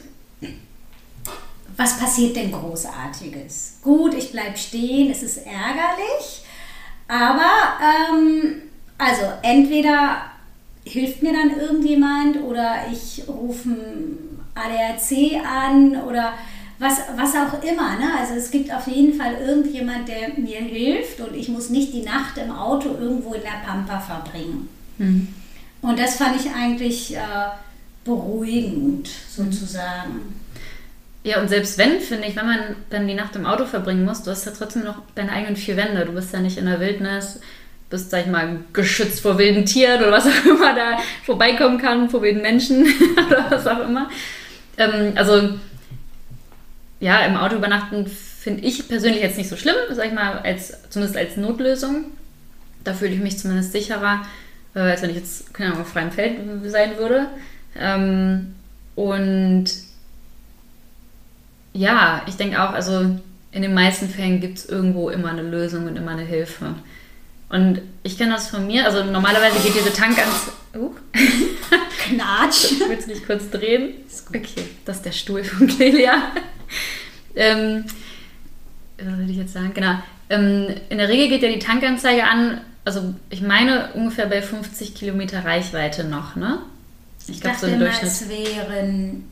was 1.76 1.98
passiert 1.98 2.36
denn 2.36 2.52
Großartiges? 2.52 3.78
Gut, 3.82 4.14
ich 4.14 4.32
bleibe 4.32 4.56
stehen, 4.56 5.10
es 5.10 5.22
ist 5.22 5.38
ärgerlich, 5.38 6.42
aber 7.08 7.78
ähm, 7.82 8.62
also 8.98 9.22
entweder 9.42 10.22
hilft 10.84 11.22
mir 11.22 11.32
dann 11.32 11.58
irgendjemand 11.58 12.42
oder 12.42 12.86
ich 12.90 13.24
rufe 13.28 13.70
ADAC 14.54 15.40
an 15.44 15.96
oder 16.02 16.32
was, 16.78 17.00
was 17.16 17.34
auch 17.34 17.62
immer. 17.62 17.96
Ne? 17.96 18.10
Also 18.18 18.34
es 18.34 18.50
gibt 18.50 18.72
auf 18.72 18.86
jeden 18.88 19.14
Fall 19.14 19.34
irgendjemand, 19.46 20.08
der 20.08 20.30
mir 20.36 20.58
hilft 20.58 21.20
und 21.20 21.34
ich 21.34 21.48
muss 21.48 21.70
nicht 21.70 21.92
die 21.92 22.02
Nacht 22.02 22.36
im 22.38 22.50
Auto 22.50 22.96
irgendwo 23.00 23.34
in 23.34 23.42
der 23.42 23.64
Pampa 23.64 24.00
verbringen. 24.00 24.68
Und 25.80 25.98
das 25.98 26.16
fand 26.16 26.40
ich 26.40 26.50
eigentlich 26.52 27.16
äh, 27.16 27.20
beruhigend 28.04 29.08
sozusagen. 29.28 30.40
Ja, 31.24 31.40
und 31.40 31.48
selbst 31.48 31.78
wenn, 31.78 32.00
finde 32.00 32.26
ich, 32.26 32.34
wenn 32.34 32.46
man 32.46 32.58
dann 32.90 33.06
die 33.06 33.14
Nacht 33.14 33.36
im 33.36 33.46
Auto 33.46 33.64
verbringen 33.64 34.04
muss, 34.04 34.22
du 34.24 34.32
hast 34.32 34.44
ja 34.44 34.52
trotzdem 34.56 34.84
noch 34.84 34.96
deine 35.14 35.30
eigenen 35.30 35.56
vier 35.56 35.76
Wände. 35.76 36.04
Du 36.04 36.12
bist 36.12 36.32
ja 36.32 36.40
nicht 36.40 36.58
in 36.58 36.66
der 36.66 36.80
Wildnis, 36.80 37.40
bist, 37.90 38.10
sag 38.10 38.22
ich 38.22 38.32
mal, 38.32 38.58
geschützt 38.72 39.20
vor 39.20 39.38
wilden 39.38 39.64
Tieren 39.64 40.02
oder 40.02 40.12
was 40.12 40.26
auch 40.26 40.44
immer 40.44 40.74
da 40.74 40.98
vorbeikommen 41.24 41.78
kann, 41.78 42.10
vor 42.10 42.22
wilden 42.22 42.42
Menschen 42.42 42.86
oder 43.26 43.46
was 43.50 43.66
auch 43.66 43.86
immer. 43.86 44.10
Ähm, 44.76 45.12
also, 45.16 45.58
ja, 47.00 47.20
im 47.24 47.36
Auto 47.36 47.56
übernachten 47.56 48.06
finde 48.06 48.62
ich 48.62 48.88
persönlich 48.88 49.22
jetzt 49.22 49.38
nicht 49.38 49.50
so 49.50 49.56
schlimm, 49.56 49.74
sag 49.90 50.06
ich 50.06 50.12
mal, 50.12 50.38
als, 50.38 50.76
zumindest 50.90 51.16
als 51.16 51.36
Notlösung. 51.36 52.06
Da 52.84 52.94
fühle 52.94 53.12
ich 53.12 53.20
mich 53.20 53.38
zumindest 53.38 53.72
sicherer, 53.72 54.22
äh, 54.74 54.80
als 54.80 55.02
wenn 55.02 55.10
ich 55.10 55.16
jetzt, 55.16 55.54
keine 55.54 55.70
Ahnung, 55.70 55.82
auf 55.82 55.92
freiem 55.92 56.10
Feld 56.10 56.38
sein 56.64 56.96
würde. 56.96 57.26
Ähm, 57.78 58.54
und 58.94 59.66
ja, 61.72 62.22
ich 62.26 62.36
denke 62.36 62.62
auch, 62.62 62.72
also 62.72 63.18
in 63.52 63.62
den 63.62 63.74
meisten 63.74 64.08
Fällen 64.08 64.40
gibt 64.40 64.58
es 64.58 64.66
irgendwo 64.66 65.10
immer 65.10 65.30
eine 65.30 65.42
Lösung 65.42 65.86
und 65.86 65.96
immer 65.96 66.12
eine 66.12 66.24
Hilfe. 66.24 66.74
Und 67.48 67.82
ich 68.02 68.16
kenne 68.16 68.32
das 68.32 68.48
von 68.48 68.66
mir, 68.66 68.86
also 68.86 69.04
normalerweise 69.04 69.60
geht 69.60 69.74
diese 69.74 69.92
Tank 69.92 70.18
ans. 70.18 70.50
Uh, 70.74 70.94
Knatsch. 72.04 72.72
willst 72.88 73.08
du 73.08 73.14
dich 73.14 73.26
kurz 73.26 73.50
drehen? 73.50 73.94
Okay, 74.28 74.64
das 74.84 74.96
ist 74.96 75.06
der 75.06 75.12
Stuhl 75.12 75.44
von 75.44 75.66
Clelia. 75.66 76.32
ähm, 77.34 77.84
was 78.98 79.16
soll 79.16 79.30
ich 79.30 79.36
jetzt 79.36 79.52
sagen? 79.52 79.72
Genau. 79.74 79.94
Ähm, 80.30 80.66
in 80.88 80.98
der 80.98 81.08
Regel 81.08 81.28
geht 81.28 81.42
ja 81.42 81.48
die 81.50 81.58
Tankanzeige 81.58 82.24
an, 82.24 82.60
also 82.84 83.14
ich 83.30 83.42
meine 83.42 83.92
ungefähr 83.94 84.26
bei 84.26 84.42
50 84.42 84.94
Kilometer 84.94 85.44
Reichweite 85.44 86.04
noch, 86.04 86.36
ne? 86.36 86.58
Ich, 87.28 87.40
glaub, 87.40 87.54
dachte 87.54 87.68
immer, 87.68 87.90
es 88.02 88.28
wären 88.28 89.24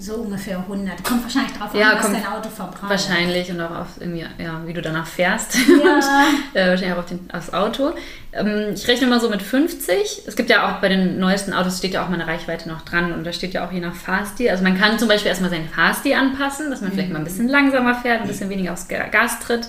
so 0.00 0.14
ungefähr 0.16 0.58
100. 0.58 1.04
Kommt 1.04 1.22
wahrscheinlich 1.22 1.52
drauf 1.52 1.74
Ja, 1.74 1.90
an, 1.90 1.98
was 1.98 2.12
dein 2.12 2.26
Auto 2.26 2.48
verbraucht. 2.48 2.88
Wahrscheinlich 2.90 3.50
und 3.50 3.60
auch 3.60 3.70
auf 3.70 3.86
irgendwie, 4.00 4.24
ja, 4.38 4.60
wie 4.66 4.72
du 4.72 4.80
danach 4.82 5.06
fährst. 5.06 5.56
Ja. 5.56 5.64
und, 5.74 6.56
äh, 6.60 6.68
wahrscheinlich 6.70 6.92
auch 6.94 6.98
auf 6.98 7.06
den, 7.06 7.28
aufs 7.32 7.52
Auto. 7.52 7.92
Ähm, 8.32 8.70
ich 8.74 8.86
rechne 8.88 9.06
mal 9.06 9.20
so 9.20 9.28
mit 9.28 9.42
50. 9.42 10.22
Es 10.26 10.36
gibt 10.36 10.50
ja 10.50 10.68
auch 10.68 10.80
bei 10.80 10.88
den 10.88 11.18
neuesten 11.18 11.52
Autos 11.52 11.78
steht 11.78 11.92
ja 11.94 12.04
auch 12.04 12.08
mal 12.08 12.14
eine 12.20 12.26
Reichweite 12.26 12.68
noch 12.68 12.82
dran 12.82 13.12
und 13.12 13.24
da 13.24 13.32
steht 13.32 13.52
ja 13.54 13.66
auch 13.66 13.72
je 13.72 13.80
nach 13.80 13.94
Fahrstil. 13.94 14.50
Also 14.50 14.62
man 14.62 14.78
kann 14.78 14.98
zum 14.98 15.08
Beispiel 15.08 15.28
erstmal 15.28 15.50
seinen 15.50 15.68
Fahrstil 15.68 16.14
anpassen, 16.14 16.70
dass 16.70 16.80
man 16.80 16.92
vielleicht 16.92 17.10
mal 17.10 17.18
ein 17.18 17.24
bisschen 17.24 17.48
langsamer 17.48 17.94
fährt, 17.94 18.22
ein 18.22 18.28
bisschen 18.28 18.48
weniger 18.50 18.72
aufs 18.72 18.88
Ga- 18.88 19.08
Gas 19.08 19.40
tritt. 19.40 19.68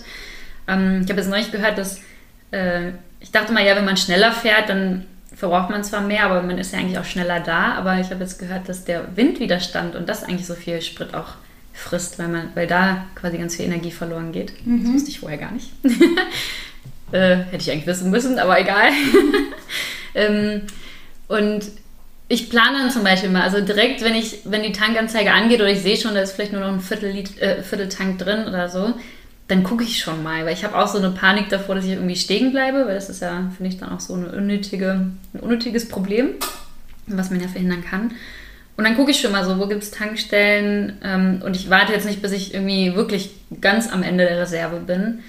Ähm, 0.67 1.01
ich 1.03 1.09
habe 1.09 1.19
jetzt 1.19 1.29
neulich 1.29 1.51
gehört, 1.51 1.77
dass 1.77 1.99
äh, 2.51 2.91
ich 3.19 3.31
dachte 3.31 3.53
mal, 3.53 3.65
ja, 3.65 3.75
wenn 3.75 3.85
man 3.85 3.97
schneller 3.97 4.31
fährt, 4.31 4.69
dann 4.69 5.05
verbraucht 5.35 5.69
man 5.69 5.83
zwar 5.83 6.01
mehr, 6.01 6.25
aber 6.25 6.41
man 6.41 6.57
ist 6.57 6.73
ja 6.73 6.79
eigentlich 6.79 6.99
auch 6.99 7.05
schneller 7.05 7.39
da. 7.39 7.73
Aber 7.73 7.99
ich 7.99 8.09
habe 8.09 8.21
jetzt 8.21 8.39
gehört, 8.39 8.67
dass 8.69 8.83
der 8.83 9.15
Windwiderstand 9.15 9.95
und 9.95 10.09
das 10.09 10.23
eigentlich 10.23 10.47
so 10.47 10.55
viel 10.55 10.81
Sprit 10.81 11.13
auch 11.13 11.35
frisst, 11.73 12.19
weil, 12.19 12.27
man, 12.27 12.49
weil 12.53 12.67
da 12.67 13.05
quasi 13.15 13.37
ganz 13.37 13.55
viel 13.55 13.65
Energie 13.65 13.91
verloren 13.91 14.31
geht. 14.31 14.53
Das 14.65 14.93
wusste 14.93 15.09
ich 15.09 15.19
vorher 15.19 15.37
gar 15.37 15.51
nicht. 15.51 15.71
äh, 17.11 17.37
hätte 17.37 17.57
ich 17.57 17.71
eigentlich 17.71 17.87
wissen 17.87 18.11
müssen, 18.11 18.39
aber 18.39 18.59
egal. 18.59 18.89
ähm, 20.15 20.63
Und 21.27 21.63
ich 22.27 22.49
plane 22.49 22.77
dann 22.77 22.91
zum 22.91 23.03
Beispiel 23.03 23.29
mal, 23.29 23.41
also 23.41 23.61
direkt, 23.61 24.01
wenn 24.03 24.15
ich, 24.15 24.39
wenn 24.45 24.63
die 24.63 24.71
Tankanzeige 24.71 25.31
angeht 25.31 25.59
oder 25.59 25.69
ich 25.69 25.81
sehe 25.81 25.97
schon, 25.97 26.13
da 26.13 26.21
ist 26.21 26.33
vielleicht 26.33 26.53
nur 26.53 26.61
noch 26.61 26.71
ein 26.71 26.81
Viertel, 26.81 27.13
äh, 27.39 27.61
Viertel 27.61 27.89
Tank 27.89 28.19
drin 28.19 28.47
oder 28.47 28.69
so, 28.69 28.93
dann 29.51 29.63
gucke 29.63 29.83
ich 29.83 29.99
schon 29.99 30.23
mal, 30.23 30.45
weil 30.45 30.53
ich 30.53 30.63
habe 30.63 30.77
auch 30.77 30.87
so 30.87 30.97
eine 30.97 31.11
Panik 31.11 31.49
davor, 31.49 31.75
dass 31.75 31.83
ich 31.83 31.91
irgendwie 31.91 32.15
stehen 32.15 32.51
bleibe, 32.51 32.85
weil 32.85 32.95
das 32.95 33.09
ist 33.09 33.21
ja, 33.21 33.51
finde 33.55 33.69
ich, 33.69 33.77
dann 33.77 33.89
auch 33.89 33.99
so 33.99 34.13
eine 34.13 34.31
unnötige, 34.31 34.91
ein 35.33 35.39
unnötiges 35.41 35.89
Problem, 35.89 36.29
was 37.07 37.29
man 37.29 37.41
ja 37.41 37.49
verhindern 37.49 37.83
kann. 37.83 38.11
Und 38.77 38.85
dann 38.85 38.95
gucke 38.95 39.11
ich 39.11 39.19
schon 39.19 39.33
mal 39.33 39.43
so, 39.43 39.59
wo 39.59 39.67
gibt 39.67 39.83
es 39.83 39.91
Tankstellen 39.91 40.97
ähm, 41.03 41.41
und 41.43 41.57
ich 41.57 41.69
warte 41.69 41.91
jetzt 41.91 42.05
nicht, 42.05 42.21
bis 42.21 42.31
ich 42.31 42.53
irgendwie 42.53 42.95
wirklich 42.95 43.31
ganz 43.59 43.91
am 43.91 44.03
Ende 44.03 44.25
der 44.25 44.39
Reserve 44.39 44.79
bin. 44.79 45.19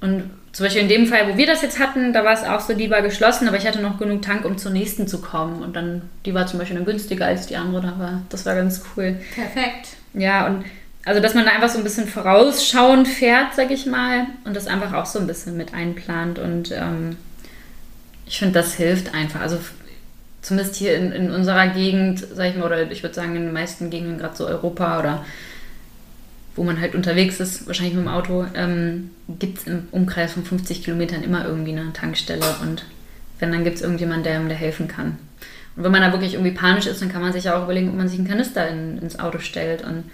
Und 0.00 0.30
zum 0.52 0.66
Beispiel 0.66 0.82
in 0.82 0.88
dem 0.88 1.06
Fall, 1.06 1.32
wo 1.32 1.36
wir 1.36 1.46
das 1.46 1.60
jetzt 1.60 1.80
hatten, 1.80 2.12
da 2.12 2.24
war 2.24 2.32
es 2.32 2.44
auch 2.44 2.60
so, 2.60 2.74
die 2.74 2.90
war 2.90 3.02
geschlossen, 3.02 3.48
aber 3.48 3.56
ich 3.56 3.66
hatte 3.66 3.80
noch 3.80 3.98
genug 3.98 4.22
Tank, 4.22 4.44
um 4.44 4.56
zur 4.56 4.70
nächsten 4.70 5.08
zu 5.08 5.20
kommen. 5.20 5.62
Und 5.64 5.74
dann, 5.74 6.02
die 6.24 6.32
war 6.32 6.46
zum 6.46 6.60
Beispiel 6.60 6.76
dann 6.76 6.86
günstiger 6.86 7.26
als 7.26 7.48
die 7.48 7.56
andere, 7.56 7.98
war, 7.98 8.22
das 8.28 8.46
war 8.46 8.54
ganz 8.54 8.84
cool. 8.96 9.16
Perfekt. 9.34 9.96
Ja, 10.12 10.46
und 10.46 10.64
also, 11.04 11.20
dass 11.20 11.34
man 11.34 11.44
da 11.44 11.52
einfach 11.52 11.68
so 11.68 11.78
ein 11.78 11.84
bisschen 11.84 12.08
vorausschauend 12.08 13.06
fährt, 13.06 13.54
sag 13.54 13.70
ich 13.70 13.86
mal, 13.86 14.26
und 14.44 14.56
das 14.56 14.66
einfach 14.66 14.92
auch 14.94 15.06
so 15.06 15.18
ein 15.18 15.26
bisschen 15.26 15.56
mit 15.56 15.74
einplant. 15.74 16.38
Und 16.38 16.72
ähm, 16.72 17.16
ich 18.26 18.38
finde, 18.38 18.54
das 18.54 18.74
hilft 18.74 19.14
einfach. 19.14 19.40
Also, 19.40 19.58
zumindest 20.40 20.76
hier 20.76 20.96
in, 20.96 21.12
in 21.12 21.30
unserer 21.30 21.68
Gegend, 21.68 22.24
sag 22.34 22.50
ich 22.50 22.56
mal, 22.56 22.64
oder 22.64 22.90
ich 22.90 23.02
würde 23.02 23.14
sagen, 23.14 23.36
in 23.36 23.42
den 23.44 23.52
meisten 23.52 23.90
Gegenden, 23.90 24.18
gerade 24.18 24.36
so 24.36 24.46
Europa 24.46 24.98
oder 24.98 25.24
wo 26.56 26.62
man 26.62 26.80
halt 26.80 26.94
unterwegs 26.94 27.40
ist, 27.40 27.66
wahrscheinlich 27.66 27.94
mit 27.94 28.04
dem 28.04 28.12
Auto, 28.12 28.46
ähm, 28.54 29.10
gibt 29.28 29.58
es 29.58 29.66
im 29.66 29.88
Umkreis 29.90 30.32
von 30.32 30.44
50 30.44 30.84
Kilometern 30.84 31.22
immer 31.22 31.44
irgendwie 31.44 31.72
eine 31.72 31.92
Tankstelle 31.92 32.44
und 32.62 32.84
wenn, 33.40 33.50
dann 33.50 33.64
gibt 33.64 33.76
es 33.76 33.82
irgendjemanden, 33.82 34.22
der 34.22 34.40
ihm 34.40 34.48
da 34.48 34.54
helfen 34.54 34.86
kann. 34.86 35.18
Und 35.76 35.82
wenn 35.82 35.90
man 35.90 36.02
da 36.02 36.12
wirklich 36.12 36.34
irgendwie 36.34 36.52
panisch 36.52 36.86
ist, 36.86 37.02
dann 37.02 37.10
kann 37.10 37.22
man 37.22 37.32
sich 37.32 37.44
ja 37.44 37.58
auch 37.58 37.64
überlegen, 37.64 37.88
ob 37.88 37.96
man 37.96 38.08
sich 38.08 38.18
einen 38.18 38.28
Kanister 38.28 38.68
in, 38.68 38.98
ins 38.98 39.18
Auto 39.18 39.40
stellt 39.40 39.82
und 39.82 40.04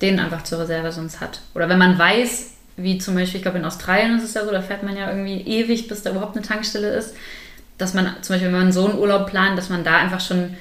den 0.00 0.18
einfach 0.18 0.44
zur 0.44 0.60
Reserve 0.60 0.92
sonst 0.92 1.20
hat. 1.20 1.40
Oder 1.54 1.68
wenn 1.68 1.78
man 1.78 1.98
weiß, 1.98 2.50
wie 2.76 2.98
zum 2.98 3.14
Beispiel, 3.14 3.38
ich 3.38 3.42
glaube 3.42 3.58
in 3.58 3.64
Australien 3.64 4.16
ist 4.16 4.24
es 4.24 4.34
ja 4.34 4.44
so, 4.44 4.50
da 4.50 4.62
fährt 4.62 4.82
man 4.82 4.96
ja 4.96 5.08
irgendwie 5.08 5.40
ewig, 5.40 5.88
bis 5.88 6.02
da 6.02 6.10
überhaupt 6.10 6.36
eine 6.36 6.46
Tankstelle 6.46 6.90
ist, 6.90 7.14
dass 7.78 7.94
man 7.94 8.06
zum 8.22 8.34
Beispiel, 8.34 8.52
wenn 8.52 8.60
man 8.60 8.72
so 8.72 8.86
einen 8.86 8.98
Urlaub 8.98 9.28
plant, 9.28 9.56
dass 9.58 9.68
man 9.68 9.84
da 9.84 9.96
einfach 9.96 10.20
schon 10.20 10.56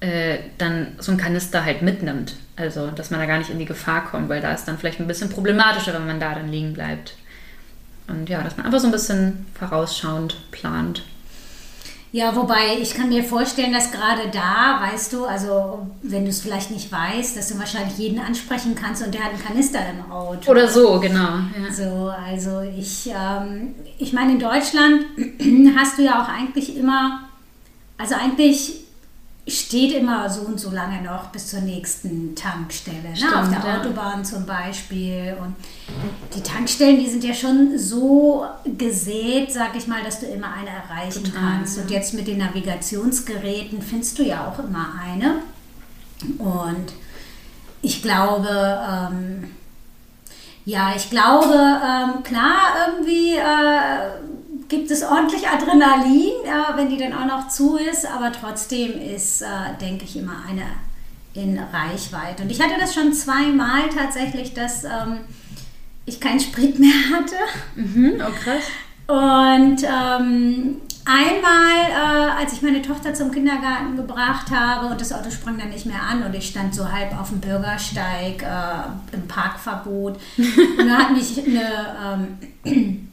äh, 0.00 0.38
dann 0.58 0.92
so 0.98 1.12
einen 1.12 1.20
Kanister 1.20 1.64
halt 1.64 1.82
mitnimmt. 1.82 2.34
Also, 2.56 2.88
dass 2.88 3.10
man 3.10 3.20
da 3.20 3.26
gar 3.26 3.38
nicht 3.38 3.50
in 3.50 3.58
die 3.58 3.64
Gefahr 3.64 4.04
kommt, 4.04 4.28
weil 4.28 4.40
da 4.40 4.52
ist 4.52 4.66
dann 4.66 4.78
vielleicht 4.78 5.00
ein 5.00 5.06
bisschen 5.06 5.30
problematischer, 5.30 5.94
wenn 5.94 6.06
man 6.06 6.20
da 6.20 6.34
dann 6.34 6.50
liegen 6.50 6.74
bleibt. 6.74 7.14
Und 8.08 8.28
ja, 8.28 8.42
dass 8.42 8.56
man 8.56 8.66
einfach 8.66 8.80
so 8.80 8.86
ein 8.86 8.92
bisschen 8.92 9.46
vorausschauend 9.54 10.36
plant. 10.50 11.04
Ja, 12.12 12.34
wobei 12.34 12.78
ich 12.80 12.94
kann 12.94 13.08
mir 13.08 13.22
vorstellen, 13.22 13.72
dass 13.72 13.92
gerade 13.92 14.28
da, 14.32 14.80
weißt 14.80 15.12
du, 15.12 15.26
also 15.26 15.86
wenn 16.02 16.24
du 16.24 16.30
es 16.30 16.40
vielleicht 16.40 16.72
nicht 16.72 16.90
weißt, 16.90 17.36
dass 17.36 17.48
du 17.48 17.58
wahrscheinlich 17.58 17.98
jeden 17.98 18.18
ansprechen 18.18 18.74
kannst 18.74 19.04
und 19.04 19.14
der 19.14 19.22
hat 19.22 19.30
einen 19.30 19.42
Kanister 19.42 19.78
im 19.88 20.10
Auto. 20.10 20.50
Oder 20.50 20.66
so, 20.66 20.98
genau. 20.98 21.38
Ja. 21.56 21.72
So, 21.72 22.10
also 22.10 22.62
ich, 22.62 23.08
ähm, 23.08 23.74
ich 23.98 24.12
meine, 24.12 24.32
in 24.32 24.38
Deutschland 24.40 25.04
hast 25.76 25.98
du 25.98 26.02
ja 26.02 26.20
auch 26.20 26.28
eigentlich 26.28 26.76
immer, 26.76 27.28
also 27.96 28.16
eigentlich 28.16 28.80
steht 29.50 29.92
immer 29.92 30.28
so 30.30 30.42
und 30.42 30.58
so 30.58 30.70
lange 30.70 31.02
noch 31.02 31.26
bis 31.26 31.48
zur 31.48 31.60
nächsten 31.60 32.34
Tankstelle. 32.34 33.14
Stimmt, 33.14 33.32
ne? 33.32 33.40
Auf 33.40 33.48
der 33.48 33.70
ja. 33.72 33.80
Autobahn 33.80 34.24
zum 34.24 34.46
Beispiel. 34.46 35.36
Und 35.40 35.56
die 36.34 36.42
Tankstellen, 36.42 36.98
die 36.98 37.10
sind 37.10 37.24
ja 37.24 37.34
schon 37.34 37.78
so 37.78 38.46
gesät, 38.78 39.52
sag 39.52 39.76
ich 39.76 39.86
mal, 39.86 40.02
dass 40.04 40.20
du 40.20 40.26
immer 40.26 40.52
eine 40.52 40.70
erreichen 40.70 41.24
Total, 41.24 41.40
kannst. 41.40 41.76
Ja. 41.76 41.82
Und 41.82 41.90
jetzt 41.90 42.14
mit 42.14 42.26
den 42.26 42.38
Navigationsgeräten 42.38 43.82
findest 43.82 44.18
du 44.18 44.22
ja 44.22 44.46
auch 44.48 44.58
immer 44.58 44.92
eine. 45.04 45.36
Und 46.38 46.92
ich 47.82 48.02
glaube, 48.02 48.48
ähm, 48.48 49.50
ja, 50.64 50.92
ich 50.94 51.10
glaube, 51.10 51.54
ähm, 51.54 52.22
klar, 52.22 52.88
irgendwie. 52.88 53.36
Äh, 53.36 54.29
gibt 54.70 54.90
es 54.90 55.02
ordentlich 55.02 55.46
Adrenalin, 55.46 56.30
äh, 56.44 56.76
wenn 56.76 56.88
die 56.88 56.96
dann 56.96 57.12
auch 57.12 57.26
noch 57.26 57.48
zu 57.48 57.76
ist, 57.76 58.06
aber 58.06 58.32
trotzdem 58.32 58.92
ist, 58.98 59.42
äh, 59.42 59.46
denke 59.78 60.04
ich, 60.04 60.16
immer 60.16 60.36
eine 60.48 60.62
in 61.34 61.58
Reichweite. 61.58 62.44
Und 62.44 62.50
ich 62.50 62.60
hatte 62.60 62.74
das 62.80 62.94
schon 62.94 63.12
zweimal 63.12 63.88
tatsächlich, 63.94 64.54
dass 64.54 64.84
ähm, 64.84 65.18
ich 66.06 66.20
keinen 66.20 66.40
Sprit 66.40 66.78
mehr 66.78 66.90
hatte. 67.14 67.36
Mhm, 67.76 68.14
oh 68.20 68.32
krass. 68.32 68.64
Und 69.06 69.82
ähm, 69.82 70.76
einmal, 71.04 71.90
äh, 71.90 72.30
als 72.40 72.52
ich 72.52 72.62
meine 72.62 72.80
Tochter 72.80 73.12
zum 73.12 73.32
Kindergarten 73.32 73.96
gebracht 73.96 74.50
habe 74.50 74.86
und 74.86 75.00
das 75.00 75.12
Auto 75.12 75.30
sprang 75.30 75.58
dann 75.58 75.70
nicht 75.70 75.86
mehr 75.86 76.02
an 76.02 76.22
und 76.22 76.34
ich 76.34 76.48
stand 76.48 76.74
so 76.74 76.90
halb 76.90 77.18
auf 77.18 77.30
dem 77.30 77.40
Bürgersteig 77.40 78.42
äh, 78.42 79.14
im 79.16 79.26
Parkverbot. 79.26 80.20
und 80.38 80.86
da 80.86 80.98
hat 80.98 81.12
mich 81.12 81.44
eine 81.44 82.38
ähm, 82.64 83.09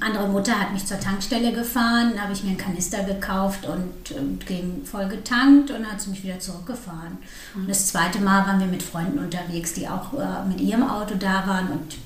andere 0.00 0.28
Mutter 0.28 0.58
hat 0.58 0.72
mich 0.72 0.84
zur 0.84 0.98
Tankstelle 0.98 1.52
gefahren, 1.52 2.20
habe 2.20 2.32
ich 2.32 2.42
mir 2.42 2.50
einen 2.50 2.58
Kanister 2.58 3.04
gekauft 3.04 3.66
und, 3.66 4.10
und 4.16 4.46
ging 4.46 4.84
voll 4.84 5.08
getankt 5.08 5.70
und 5.70 5.86
hat 5.90 6.00
sie 6.00 6.10
mich 6.10 6.24
wieder 6.24 6.38
zurückgefahren. 6.38 7.18
Und 7.54 7.68
das 7.68 7.88
zweite 7.88 8.20
Mal 8.20 8.46
waren 8.46 8.60
wir 8.60 8.66
mit 8.66 8.82
Freunden 8.82 9.18
unterwegs, 9.18 9.74
die 9.74 9.88
auch 9.88 10.12
äh, 10.14 10.48
mit 10.48 10.60
ihrem 10.60 10.82
Auto 10.88 11.14
da 11.14 11.46
waren 11.46 11.68
und 11.68 11.96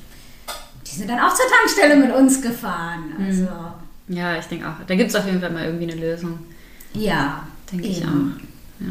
die 0.87 0.97
sind 0.97 1.09
dann 1.09 1.21
auch 1.21 1.35
zur 1.35 1.47
Tankstelle 1.47 1.97
mit 1.97 2.15
uns 2.15 2.43
gefahren. 2.43 3.15
Mhm. 3.17 3.27
Also, 3.27 3.49
ja, 4.09 4.37
ich 4.37 4.47
denke 4.47 4.69
auch. 4.69 4.75
Da 4.87 4.95
gibt 4.97 5.11
es 5.11 5.17
auf 5.17 5.27
jeden 5.27 5.41
Fall 5.41 5.51
mal 5.51 5.65
irgendwie 5.65 5.91
eine 5.91 6.01
Lösung. 6.01 6.39
Ja, 6.95 7.47
denke 7.71 7.87
ich 7.87 8.05
auch. 8.05 8.41
Ja. 8.81 8.89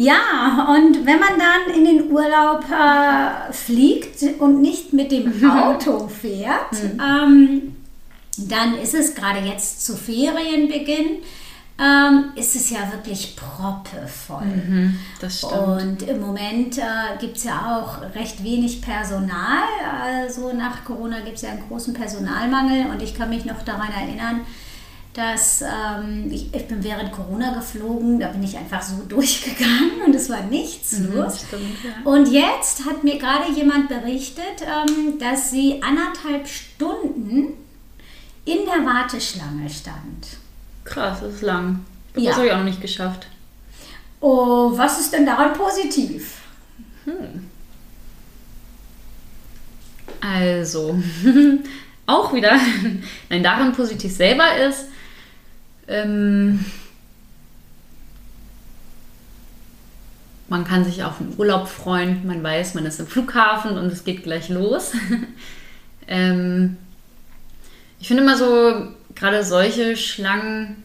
Ja, 0.00 0.76
und 0.76 1.04
wenn 1.06 1.18
man 1.18 1.40
dann 1.40 1.74
in 1.74 1.84
den 1.84 2.12
Urlaub 2.12 2.64
äh, 2.70 3.52
fliegt 3.52 4.22
und 4.38 4.62
nicht 4.62 4.92
mit 4.92 5.10
dem 5.10 5.50
Auto 5.50 6.06
fährt, 6.06 6.72
mhm. 6.72 7.00
ähm, 7.00 7.76
dann 8.36 8.78
ist 8.78 8.94
es 8.94 9.16
gerade 9.16 9.40
jetzt 9.40 9.84
zu 9.84 9.96
Ferienbeginn, 9.96 11.16
ähm, 11.80 12.26
ist 12.36 12.54
es 12.54 12.70
ja 12.70 12.78
wirklich 12.92 13.34
proppevoll. 13.34 14.46
Mhm, 14.46 15.00
das 15.20 15.38
stimmt. 15.38 15.52
Und 15.52 16.02
im 16.02 16.20
Moment 16.20 16.78
äh, 16.78 17.18
gibt 17.18 17.38
es 17.38 17.42
ja 17.42 17.82
auch 17.82 18.14
recht 18.14 18.44
wenig 18.44 18.80
Personal. 18.80 19.64
Also 20.00 20.52
nach 20.52 20.84
Corona 20.84 21.22
gibt 21.22 21.38
es 21.38 21.42
ja 21.42 21.50
einen 21.50 21.66
großen 21.66 21.92
Personalmangel 21.92 22.86
und 22.92 23.02
ich 23.02 23.16
kann 23.16 23.30
mich 23.30 23.44
noch 23.44 23.62
daran 23.62 23.90
erinnern, 23.90 24.42
dass 25.18 25.62
ähm, 25.62 26.30
ich, 26.30 26.54
ich, 26.54 26.68
bin 26.68 26.84
während 26.84 27.10
Corona 27.10 27.52
geflogen, 27.52 28.20
da 28.20 28.28
bin 28.28 28.44
ich 28.44 28.56
einfach 28.56 28.80
so 28.80 29.02
durchgegangen 29.08 30.02
und 30.06 30.14
es 30.14 30.30
war 30.30 30.42
nichts 30.42 31.00
mhm, 31.00 31.16
los. 31.16 31.40
Stimmt, 31.40 31.76
ja. 31.82 32.08
Und 32.08 32.30
jetzt 32.30 32.86
hat 32.86 33.02
mir 33.02 33.18
gerade 33.18 33.50
jemand 33.52 33.88
berichtet, 33.88 34.62
ähm, 34.62 35.18
dass 35.18 35.50
sie 35.50 35.82
anderthalb 35.82 36.46
Stunden 36.46 37.54
in 38.44 38.58
der 38.64 38.86
Warteschlange 38.86 39.68
stand. 39.68 40.38
Krass, 40.84 41.18
das 41.20 41.34
ist 41.34 41.42
lang. 41.42 41.84
Das 42.14 42.22
ja. 42.22 42.36
habe 42.36 42.46
ich 42.46 42.52
auch 42.52 42.58
noch 42.58 42.64
nicht 42.64 42.80
geschafft. 42.80 43.26
Oh, 44.20 44.70
was 44.76 45.00
ist 45.00 45.12
denn 45.12 45.26
daran 45.26 45.52
positiv? 45.52 46.42
Hm. 47.06 47.50
Also, 50.20 50.96
auch 52.06 52.32
wieder, 52.32 52.56
nein, 53.30 53.42
daran 53.42 53.72
positiv 53.72 54.12
selber 54.12 54.56
ist, 54.56 54.86
ähm, 55.88 56.64
man 60.48 60.64
kann 60.64 60.84
sich 60.84 61.02
auf 61.02 61.20
einen 61.20 61.34
Urlaub 61.36 61.68
freuen, 61.68 62.26
man 62.26 62.42
weiß, 62.42 62.74
man 62.74 62.86
ist 62.86 63.00
im 63.00 63.06
Flughafen 63.06 63.76
und 63.76 63.86
es 63.86 64.04
geht 64.04 64.22
gleich 64.22 64.48
los. 64.48 64.92
ähm, 66.08 66.76
ich 68.00 68.08
finde 68.08 68.22
immer 68.22 68.36
so, 68.36 68.88
gerade 69.14 69.44
solche 69.44 69.96
Schlangen, 69.96 70.82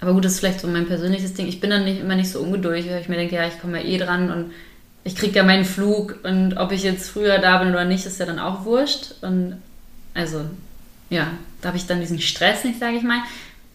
aber 0.00 0.12
gut, 0.12 0.24
das 0.24 0.32
ist 0.32 0.40
vielleicht 0.40 0.60
so 0.60 0.68
mein 0.68 0.86
persönliches 0.86 1.34
Ding. 1.34 1.46
Ich 1.46 1.60
bin 1.60 1.70
dann 1.70 1.84
nicht, 1.84 2.00
immer 2.00 2.16
nicht 2.16 2.30
so 2.30 2.40
ungeduldig, 2.40 2.90
weil 2.90 3.00
ich 3.00 3.08
mir 3.08 3.16
denke, 3.16 3.36
ja, 3.36 3.46
ich 3.46 3.58
komme 3.60 3.80
ja 3.80 3.88
eh 3.88 3.98
dran 3.98 4.30
und 4.30 4.52
ich 5.04 5.16
kriege 5.16 5.36
ja 5.36 5.44
meinen 5.44 5.64
Flug 5.64 6.18
und 6.24 6.56
ob 6.56 6.72
ich 6.72 6.82
jetzt 6.82 7.08
früher 7.08 7.38
da 7.38 7.58
bin 7.58 7.70
oder 7.70 7.84
nicht, 7.84 8.04
ist 8.04 8.18
ja 8.18 8.26
dann 8.26 8.38
auch 8.38 8.64
wurscht. 8.64 9.14
Und 9.22 9.56
also 10.12 10.44
ja, 11.08 11.28
da 11.64 11.68
habe 11.68 11.78
ich 11.78 11.86
dann 11.86 12.00
diesen 12.00 12.20
Stress 12.20 12.64
nicht, 12.64 12.78
sage 12.78 12.96
ich 12.96 13.02
mal. 13.02 13.20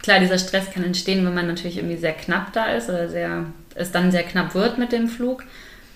Klar, 0.02 0.20
dieser 0.20 0.38
Stress 0.38 0.72
kann 0.72 0.84
entstehen, 0.84 1.26
wenn 1.26 1.34
man 1.34 1.48
natürlich 1.48 1.78
irgendwie 1.78 1.98
sehr 1.98 2.14
knapp 2.14 2.54
da 2.54 2.66
ist 2.66 2.90
oder 2.90 3.10
sehr, 3.10 3.46
es 3.76 3.92
dann 3.92 4.12
sehr 4.12 4.24
knapp 4.24 4.54
wird 4.56 4.78
mit 4.78 4.92
dem 4.92 5.10
Flug. 5.10 5.44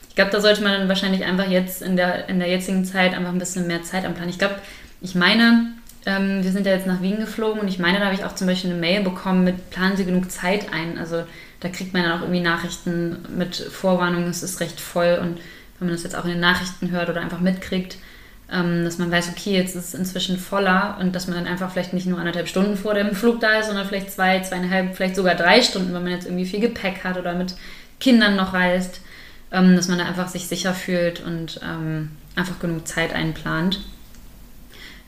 Ich 0.09 0.15
glaube, 0.15 0.31
da 0.31 0.41
sollte 0.41 0.61
man 0.61 0.73
dann 0.73 0.89
wahrscheinlich 0.89 1.23
einfach 1.23 1.49
jetzt 1.49 1.81
in 1.81 1.95
der, 1.95 2.29
in 2.29 2.39
der 2.39 2.49
jetzigen 2.49 2.83
Zeit 2.85 3.13
einfach 3.13 3.31
ein 3.31 3.39
bisschen 3.39 3.67
mehr 3.67 3.83
Zeit 3.83 4.05
am 4.05 4.13
Plan. 4.13 4.29
Ich 4.29 4.39
glaube, 4.39 4.55
ich 5.01 5.15
meine, 5.15 5.73
ähm, 6.05 6.43
wir 6.43 6.51
sind 6.51 6.65
ja 6.65 6.73
jetzt 6.73 6.87
nach 6.87 7.01
Wien 7.01 7.17
geflogen 7.17 7.61
und 7.61 7.67
ich 7.67 7.79
meine, 7.79 7.99
da 7.99 8.05
habe 8.05 8.15
ich 8.15 8.25
auch 8.25 8.35
zum 8.35 8.47
Beispiel 8.47 8.71
eine 8.71 8.79
Mail 8.79 9.03
bekommen 9.03 9.43
mit 9.43 9.69
planen 9.69 9.97
Sie 9.97 10.05
genug 10.05 10.31
Zeit 10.31 10.73
ein. 10.73 10.97
Also 10.97 11.23
da 11.61 11.69
kriegt 11.69 11.93
man 11.93 12.03
dann 12.03 12.11
auch 12.13 12.21
irgendwie 12.21 12.41
Nachrichten 12.41 13.17
mit 13.37 13.55
Vorwarnung, 13.55 14.25
es 14.25 14.43
ist 14.43 14.59
recht 14.59 14.79
voll 14.81 15.19
und 15.21 15.39
wenn 15.79 15.87
man 15.87 15.95
das 15.95 16.03
jetzt 16.03 16.15
auch 16.15 16.25
in 16.25 16.31
den 16.31 16.39
Nachrichten 16.39 16.91
hört 16.91 17.09
oder 17.09 17.21
einfach 17.21 17.39
mitkriegt, 17.39 17.97
dass 18.47 18.97
man 18.97 19.09
weiß, 19.09 19.29
okay, 19.29 19.53
jetzt 19.53 19.75
ist 19.75 19.89
es 19.89 19.93
inzwischen 19.93 20.37
voller 20.37 20.97
und 20.99 21.15
dass 21.15 21.27
man 21.27 21.37
dann 21.37 21.47
einfach 21.47 21.71
vielleicht 21.71 21.93
nicht 21.93 22.05
nur 22.05 22.19
anderthalb 22.19 22.47
Stunden 22.47 22.77
vor 22.77 22.93
dem 22.93 23.15
Flug 23.15 23.39
da 23.39 23.59
ist, 23.59 23.67
sondern 23.67 23.87
vielleicht 23.87 24.11
zwei, 24.11 24.41
zweieinhalb, 24.41 24.95
vielleicht 24.95 25.15
sogar 25.15 25.35
drei 25.35 25.61
Stunden, 25.61 25.93
wenn 25.93 26.03
man 26.03 26.11
jetzt 26.11 26.25
irgendwie 26.25 26.45
viel 26.45 26.59
Gepäck 26.59 27.03
hat 27.03 27.17
oder 27.17 27.33
mit 27.33 27.55
Kindern 27.99 28.35
noch 28.35 28.53
reist, 28.53 29.01
ähm, 29.51 29.75
dass 29.75 29.87
man 29.87 29.97
da 29.97 30.05
einfach 30.05 30.27
sich 30.27 30.47
sicher 30.47 30.73
fühlt 30.73 31.23
und 31.25 31.61
ähm, 31.63 32.11
einfach 32.35 32.59
genug 32.59 32.87
Zeit 32.87 33.13
einplant. 33.13 33.79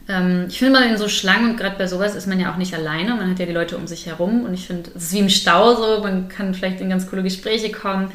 Ähm, 0.07 0.45
ich 0.49 0.59
finde 0.59 0.79
mal 0.79 0.89
in 0.89 0.97
so 0.97 1.09
Schlangen 1.09 1.51
und 1.51 1.57
gerade 1.57 1.77
bei 1.77 1.87
sowas 1.87 2.15
ist 2.15 2.27
man 2.27 2.39
ja 2.39 2.51
auch 2.51 2.57
nicht 2.57 2.73
alleine, 2.73 3.15
man 3.15 3.29
hat 3.29 3.39
ja 3.39 3.45
die 3.45 3.51
Leute 3.51 3.77
um 3.77 3.85
sich 3.85 4.05
herum 4.05 4.43
und 4.43 4.53
ich 4.53 4.65
finde, 4.65 4.91
es 4.95 5.03
ist 5.03 5.13
wie 5.13 5.19
im 5.19 5.29
Stau 5.29 5.75
so, 5.75 6.01
man 6.01 6.29
kann 6.29 6.53
vielleicht 6.53 6.81
in 6.81 6.89
ganz 6.89 7.07
coole 7.07 7.23
Gespräche 7.23 7.71
kommen 7.71 8.11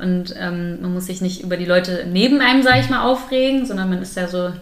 und 0.00 0.34
ähm, 0.38 0.80
man 0.80 0.94
muss 0.94 1.06
sich 1.06 1.20
nicht 1.20 1.42
über 1.42 1.56
die 1.56 1.64
Leute 1.64 2.06
neben 2.10 2.40
einem, 2.40 2.62
sage 2.62 2.80
ich 2.80 2.90
mal, 2.90 3.02
aufregen, 3.02 3.66
sondern 3.66 3.90
man 3.90 4.02
ist 4.02 4.16
ja 4.16 4.28
so 4.28 4.52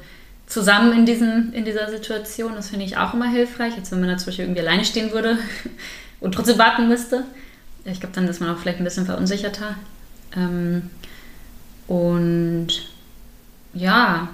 zusammen 0.46 0.92
in, 0.92 1.06
diesen, 1.06 1.52
in 1.52 1.64
dieser 1.64 1.90
Situation. 1.90 2.54
Das 2.54 2.70
finde 2.70 2.84
ich 2.84 2.96
auch 2.96 3.14
immer 3.14 3.28
hilfreich, 3.28 3.74
als 3.76 3.92
wenn 3.92 4.00
man 4.00 4.08
da 4.08 4.16
zum 4.16 4.26
Beispiel 4.26 4.46
irgendwie 4.46 4.62
alleine 4.62 4.84
stehen 4.84 5.12
würde 5.12 5.38
und 6.20 6.34
trotzdem 6.34 6.58
warten 6.58 6.88
müsste. 6.88 7.24
Ich 7.84 8.00
glaube, 8.00 8.14
dann 8.14 8.28
ist 8.28 8.40
man 8.40 8.54
auch 8.54 8.58
vielleicht 8.58 8.78
ein 8.78 8.84
bisschen 8.84 9.06
verunsicherter. 9.06 9.76
Ähm, 10.36 10.90
und 11.86 12.68
ja, 13.74 14.28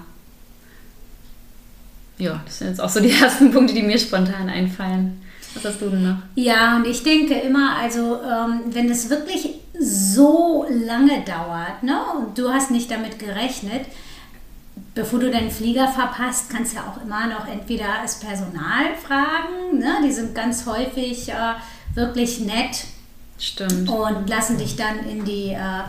ja, 2.17 2.41
das 2.45 2.59
sind 2.59 2.67
jetzt 2.69 2.81
auch 2.81 2.89
so 2.89 2.99
die 2.99 3.11
ersten 3.21 3.51
Punkte, 3.51 3.73
die 3.73 3.83
mir 3.83 3.99
spontan 3.99 4.49
einfallen. 4.49 5.21
Was 5.55 5.65
hast 5.65 5.81
du 5.81 5.89
denn 5.89 6.03
noch? 6.03 6.17
Ja, 6.35 6.75
und 6.75 6.85
ich 6.85 7.01
denke 7.03 7.33
immer, 7.33 7.77
also 7.77 8.19
ähm, 8.21 8.61
wenn 8.67 8.89
es 8.89 9.09
wirklich 9.09 9.55
so 9.79 10.65
lange 10.69 11.21
dauert 11.21 11.81
ne, 11.81 11.97
und 12.17 12.37
du 12.37 12.51
hast 12.51 12.71
nicht 12.71 12.91
damit 12.91 13.19
gerechnet, 13.19 13.85
bevor 14.93 15.19
du 15.19 15.31
deinen 15.31 15.51
Flieger 15.51 15.87
verpasst, 15.87 16.49
kannst 16.49 16.73
du 16.73 16.77
ja 16.77 16.83
auch 16.83 17.01
immer 17.01 17.27
noch 17.27 17.47
entweder 17.47 17.85
das 18.01 18.19
Personal 18.19 18.95
fragen, 19.01 19.79
ne, 19.79 19.95
die 20.03 20.11
sind 20.11 20.35
ganz 20.35 20.65
häufig 20.65 21.29
äh, 21.29 21.53
wirklich 21.93 22.39
nett. 22.41 22.85
Stimmt. 23.37 23.89
Und 23.89 24.29
lassen 24.29 24.57
dich 24.57 24.75
dann 24.75 24.99
in 25.09 25.25
die, 25.25 25.49
äh, 25.49 25.83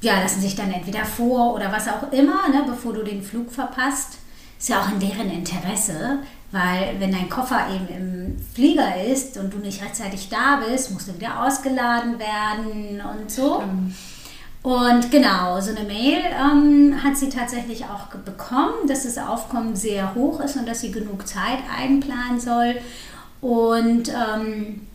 ja, 0.00 0.20
lassen 0.20 0.40
sich 0.40 0.56
dann 0.56 0.72
entweder 0.72 1.04
vor 1.04 1.54
oder 1.54 1.70
was 1.70 1.88
auch 1.88 2.12
immer, 2.12 2.48
ne, 2.48 2.64
bevor 2.66 2.92
du 2.92 3.02
den 3.02 3.22
Flug 3.22 3.52
verpasst. 3.52 4.18
Ist 4.58 4.68
ja 4.68 4.82
auch 4.82 4.92
in 4.92 5.00
deren 5.00 5.30
Interesse, 5.30 6.18
weil 6.52 6.96
wenn 6.98 7.12
dein 7.12 7.30
Koffer 7.30 7.66
eben 7.72 7.88
im 7.88 8.36
Flieger 8.54 9.04
ist 9.04 9.36
und 9.36 9.52
du 9.54 9.58
nicht 9.58 9.82
rechtzeitig 9.82 10.28
da 10.28 10.60
bist, 10.66 10.90
musst 10.90 11.08
du 11.08 11.14
wieder 11.14 11.44
ausgeladen 11.44 12.18
werden 12.18 13.00
und 13.00 13.30
so. 13.30 13.56
Stimmt. 13.56 13.94
Und 14.62 15.10
genau, 15.10 15.58
so 15.60 15.70
eine 15.70 15.86
Mail 15.86 16.18
ähm, 16.18 17.02
hat 17.02 17.16
sie 17.16 17.30
tatsächlich 17.30 17.84
auch 17.84 18.08
bekommen, 18.08 18.86
dass 18.88 19.04
das 19.04 19.16
Aufkommen 19.16 19.74
sehr 19.74 20.14
hoch 20.14 20.40
ist 20.40 20.56
und 20.56 20.68
dass 20.68 20.82
sie 20.82 20.92
genug 20.92 21.26
Zeit 21.26 21.60
einplanen 21.74 22.38
soll. 22.38 22.76
Und 23.40 24.10
ähm, 24.10 24.86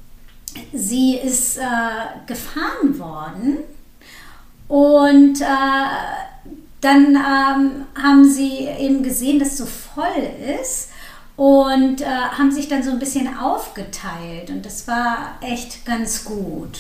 sie 0.72 1.18
ist 1.18 1.58
äh, 1.58 1.62
gefahren 2.28 3.00
worden 3.00 3.58
und 4.68 5.42
äh, 5.42 5.46
dann 6.82 7.16
ähm, 7.16 7.86
haben 8.00 8.26
sie 8.30 8.68
eben 8.80 9.02
gesehen, 9.02 9.40
dass 9.40 9.54
es 9.54 9.58
so 9.58 9.66
voll 9.66 10.06
ist 10.62 10.90
und 11.36 12.02
äh, 12.02 12.06
haben 12.06 12.52
sich 12.52 12.68
dann 12.68 12.84
so 12.84 12.92
ein 12.92 13.00
bisschen 13.00 13.38
aufgeteilt 13.38 14.50
und 14.50 14.66
das 14.66 14.88
war 14.88 15.38
echt 15.42 15.86
ganz 15.86 16.24
gut. 16.24 16.80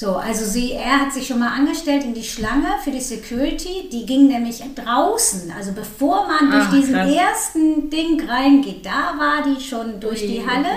So, 0.00 0.16
also 0.16 0.46
sie, 0.46 0.72
er 0.72 1.00
hat 1.00 1.12
sich 1.12 1.26
schon 1.26 1.40
mal 1.40 1.50
angestellt 1.50 2.04
in 2.04 2.14
die 2.14 2.24
Schlange 2.24 2.68
für 2.82 2.90
die 2.90 3.02
Security. 3.02 3.90
Die 3.92 4.06
ging 4.06 4.28
nämlich 4.28 4.62
draußen. 4.74 5.52
Also 5.54 5.72
bevor 5.72 6.26
man 6.26 6.50
durch 6.50 6.64
Ach, 6.68 6.72
diesen 6.72 6.94
krass. 6.94 7.12
ersten 7.12 7.90
Ding 7.90 8.18
reingeht, 8.26 8.86
da 8.86 9.12
war 9.18 9.42
die 9.42 9.60
schon 9.62 10.00
durch 10.00 10.20
die 10.20 10.40
Halle. 10.46 10.70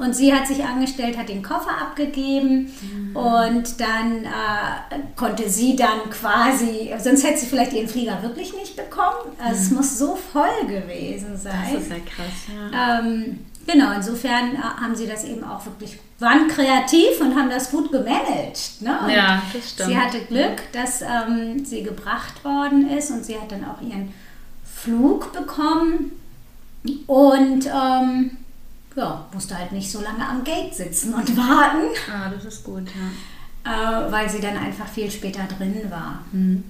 Und 0.00 0.16
sie 0.16 0.32
hat 0.32 0.46
sich 0.46 0.64
angestellt, 0.64 1.18
hat 1.18 1.28
den 1.28 1.42
Koffer 1.42 1.76
abgegeben 1.78 2.72
mhm. 2.80 3.14
und 3.14 3.80
dann 3.80 4.24
äh, 4.24 4.98
konnte 5.14 5.50
sie 5.50 5.76
dann 5.76 6.08
quasi, 6.10 6.90
sonst 6.98 7.22
hätte 7.22 7.40
sie 7.40 7.46
vielleicht 7.46 7.74
ihren 7.74 7.86
Flieger 7.86 8.22
wirklich 8.22 8.54
nicht 8.54 8.76
bekommen. 8.76 9.36
Also 9.38 9.56
mhm. 9.56 9.60
Es 9.60 9.70
muss 9.70 9.98
so 9.98 10.16
voll 10.16 10.66
gewesen 10.66 11.36
sein. 11.36 11.68
Das 11.74 11.82
ist 11.82 11.90
ja 11.90 11.96
krass, 11.96 12.72
ja. 12.72 13.00
Ähm, 13.00 13.40
genau, 13.66 13.92
insofern 13.92 14.54
äh, 14.54 14.58
haben 14.58 14.96
sie 14.96 15.06
das 15.06 15.24
eben 15.24 15.44
auch 15.44 15.66
wirklich, 15.66 15.98
waren 16.18 16.48
kreativ 16.48 17.20
und 17.20 17.36
haben 17.36 17.50
das 17.50 17.70
gut 17.70 17.92
gemanagt. 17.92 18.80
Ne? 18.80 18.98
ja, 19.14 19.42
das 19.52 19.70
stimmt. 19.70 19.90
Sie 19.90 19.98
hatte 19.98 20.20
Glück, 20.20 20.72
dass 20.72 21.02
ähm, 21.02 21.62
sie 21.62 21.82
gebracht 21.82 22.42
worden 22.42 22.88
ist 22.88 23.10
und 23.10 23.22
sie 23.22 23.38
hat 23.38 23.52
dann 23.52 23.66
auch 23.66 23.82
ihren 23.82 24.14
Flug 24.64 25.34
bekommen. 25.34 26.12
Und 27.06 27.66
ähm, 27.66 28.38
ja, 29.00 29.26
musste 29.32 29.58
halt 29.58 29.72
nicht 29.72 29.90
so 29.90 30.00
lange 30.00 30.26
am 30.26 30.44
Gate 30.44 30.74
sitzen 30.74 31.14
und 31.14 31.36
warten. 31.36 31.88
Ah, 32.12 32.30
das 32.30 32.44
ist 32.44 32.64
gut, 32.64 32.84
ja. 32.86 33.10
Äh, 33.62 34.12
weil 34.12 34.28
sie 34.28 34.40
dann 34.40 34.56
einfach 34.56 34.86
viel 34.86 35.10
später 35.10 35.42
drin 35.44 35.82
war. 35.90 36.20
Mhm. 36.32 36.64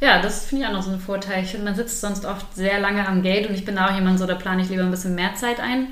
Ja, 0.00 0.20
das 0.20 0.46
finde 0.46 0.64
ich 0.64 0.68
auch 0.68 0.74
noch 0.74 0.82
so 0.82 0.90
ein 0.90 1.00
Vorteil. 1.00 1.42
Ich 1.42 1.50
finde, 1.50 1.66
man 1.66 1.74
sitzt 1.74 2.00
sonst 2.00 2.24
oft 2.24 2.54
sehr 2.54 2.80
lange 2.80 3.06
am 3.06 3.22
Gate 3.22 3.48
und 3.48 3.54
ich 3.54 3.64
bin 3.64 3.78
auch 3.78 3.94
jemand 3.94 4.18
so, 4.18 4.26
da 4.26 4.34
plane 4.34 4.62
ich 4.62 4.68
lieber 4.68 4.82
ein 4.82 4.90
bisschen 4.90 5.14
mehr 5.14 5.34
Zeit 5.34 5.60
ein. 5.60 5.88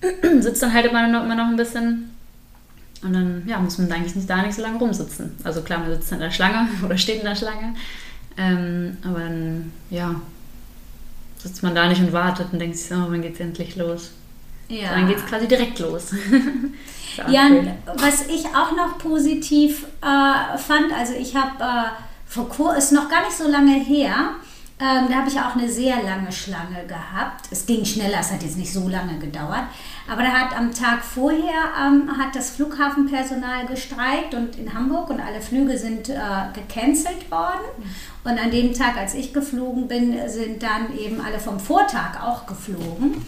Sitzt 0.40 0.62
dann 0.62 0.72
halt 0.72 0.86
immer 0.86 1.06
noch, 1.06 1.22
immer 1.22 1.36
noch 1.36 1.46
ein 1.46 1.56
bisschen 1.56 2.12
und 3.02 3.12
dann 3.12 3.42
ja, 3.46 3.58
muss 3.58 3.78
man 3.78 3.90
eigentlich 3.90 4.14
nicht 4.14 4.30
da 4.30 4.42
nicht 4.42 4.54
so 4.54 4.62
lange 4.62 4.78
rumsitzen. 4.78 5.32
Also 5.44 5.62
klar, 5.62 5.80
man 5.80 5.90
sitzt 5.90 6.12
in 6.12 6.20
der 6.20 6.30
Schlange 6.30 6.68
oder 6.84 6.96
steht 6.96 7.18
in 7.18 7.26
der 7.26 7.36
Schlange. 7.36 7.74
Ähm, 8.36 8.96
aber 9.04 9.20
dann, 9.20 9.72
ja, 9.90 10.14
sitzt 11.38 11.62
man 11.62 11.74
da 11.74 11.88
nicht 11.88 12.00
und 12.00 12.12
wartet 12.12 12.52
und 12.52 12.58
denkt 12.60 12.76
sich, 12.76 12.88
so, 12.88 12.94
wann 12.94 13.22
geht's 13.22 13.40
endlich 13.40 13.76
los? 13.76 14.12
Ja. 14.72 14.94
dann 14.94 15.06
geht 15.06 15.18
es 15.18 15.26
quasi 15.26 15.46
direkt 15.46 15.78
los. 15.78 16.12
ja, 17.28 17.42
was 17.96 18.26
ich 18.28 18.46
auch 18.46 18.74
noch 18.74 18.98
positiv 18.98 19.86
äh, 20.00 20.58
fand, 20.58 20.92
also 20.96 21.14
ich 21.14 21.36
habe 21.36 21.62
äh, 21.62 21.90
vor 22.26 22.48
kurzem, 22.48 22.78
ist 22.78 22.92
noch 22.92 23.08
gar 23.10 23.24
nicht 23.24 23.36
so 23.36 23.48
lange 23.48 23.74
her, 23.74 24.36
ähm, 24.82 25.06
da 25.08 25.16
habe 25.18 25.28
ich 25.28 25.38
auch 25.38 25.54
eine 25.54 25.68
sehr 25.68 26.02
lange 26.02 26.32
Schlange 26.32 26.84
gehabt. 26.88 27.46
Es 27.52 27.66
ging 27.66 27.84
schneller, 27.84 28.18
es 28.18 28.32
hat 28.32 28.42
jetzt 28.42 28.56
nicht 28.56 28.72
so 28.72 28.88
lange 28.88 29.16
gedauert. 29.18 29.64
Aber 30.10 30.22
da 30.22 30.30
hat 30.30 30.56
am 30.56 30.74
Tag 30.74 31.04
vorher 31.04 31.70
ähm, 31.80 32.10
hat 32.18 32.34
das 32.34 32.50
Flughafenpersonal 32.50 33.66
gestreikt 33.66 34.34
und 34.34 34.56
in 34.56 34.74
Hamburg 34.74 35.10
und 35.10 35.20
alle 35.20 35.40
Flüge 35.40 35.78
sind 35.78 36.08
äh, 36.08 36.16
gecancelt 36.52 37.30
worden. 37.30 37.60
Und 38.24 38.42
an 38.42 38.50
dem 38.50 38.74
Tag, 38.74 38.96
als 38.96 39.14
ich 39.14 39.32
geflogen 39.32 39.86
bin, 39.86 40.28
sind 40.28 40.62
dann 40.62 40.96
eben 40.98 41.20
alle 41.20 41.38
vom 41.38 41.60
Vortag 41.60 42.20
auch 42.20 42.46
geflogen. 42.46 43.24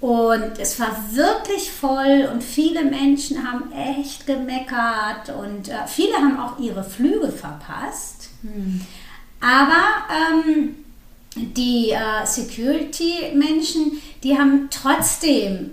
Und 0.00 0.58
es 0.58 0.80
war 0.80 0.96
wirklich 1.12 1.70
voll 1.70 2.28
und 2.32 2.42
viele 2.42 2.84
Menschen 2.84 3.46
haben 3.46 3.70
echt 3.72 4.26
gemeckert 4.26 5.28
und 5.38 5.68
äh, 5.68 5.86
viele 5.86 6.14
haben 6.14 6.40
auch 6.40 6.58
ihre 6.58 6.82
Flüge 6.82 7.30
verpasst. 7.30 8.30
Hm. 8.40 8.80
Aber 9.40 10.06
ähm, 10.10 10.76
die 11.36 11.90
äh, 11.90 12.24
Security-Menschen, 12.24 14.00
die 14.22 14.38
haben 14.38 14.68
trotzdem, 14.70 15.72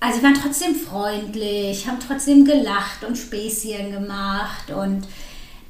also 0.00 0.22
waren 0.22 0.34
trotzdem 0.34 0.74
freundlich, 0.74 1.88
haben 1.88 1.98
trotzdem 2.06 2.44
gelacht 2.44 3.04
und 3.08 3.16
Späßchen 3.16 3.90
gemacht 3.90 4.70
und 4.70 5.06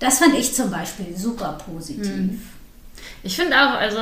das 0.01 0.19
fand 0.19 0.35
ich 0.35 0.53
zum 0.55 0.73
Beispiel 0.73 1.17
super 1.17 1.57
positiv. 1.71 2.05
Hm. 2.05 2.43
Ich 3.23 3.37
finde 3.37 3.57
auch, 3.57 3.75
also, 3.75 3.99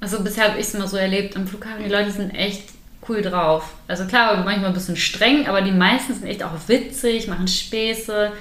also 0.00 0.20
bisher 0.20 0.50
habe 0.50 0.60
ich 0.60 0.66
es 0.66 0.74
immer 0.74 0.86
so 0.86 0.96
erlebt 0.96 1.36
am 1.36 1.48
Flughafen, 1.48 1.82
die 1.82 1.90
Leute 1.90 2.12
sind 2.12 2.30
echt 2.30 2.68
cool 3.08 3.22
drauf. 3.22 3.74
Also 3.88 4.04
klar, 4.04 4.36
manchmal 4.44 4.66
ein 4.66 4.74
bisschen 4.74 4.96
streng, 4.96 5.46
aber 5.46 5.62
die 5.62 5.72
meisten 5.72 6.14
sind 6.14 6.26
echt 6.26 6.42
auch 6.42 6.52
witzig, 6.68 7.28
machen 7.28 7.48
Späße. 7.48 8.32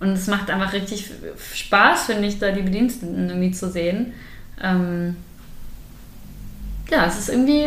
Und 0.00 0.10
es 0.10 0.26
macht 0.26 0.50
einfach 0.50 0.72
richtig 0.72 1.10
Spaß, 1.54 2.06
finde 2.06 2.28
ich, 2.28 2.38
da 2.38 2.50
die 2.50 2.62
Bediensteten 2.62 3.28
irgendwie 3.28 3.52
zu 3.52 3.70
sehen. 3.70 4.12
Ähm 4.62 5.16
ja, 6.90 7.06
es 7.06 7.18
ist 7.18 7.28
irgendwie, 7.28 7.66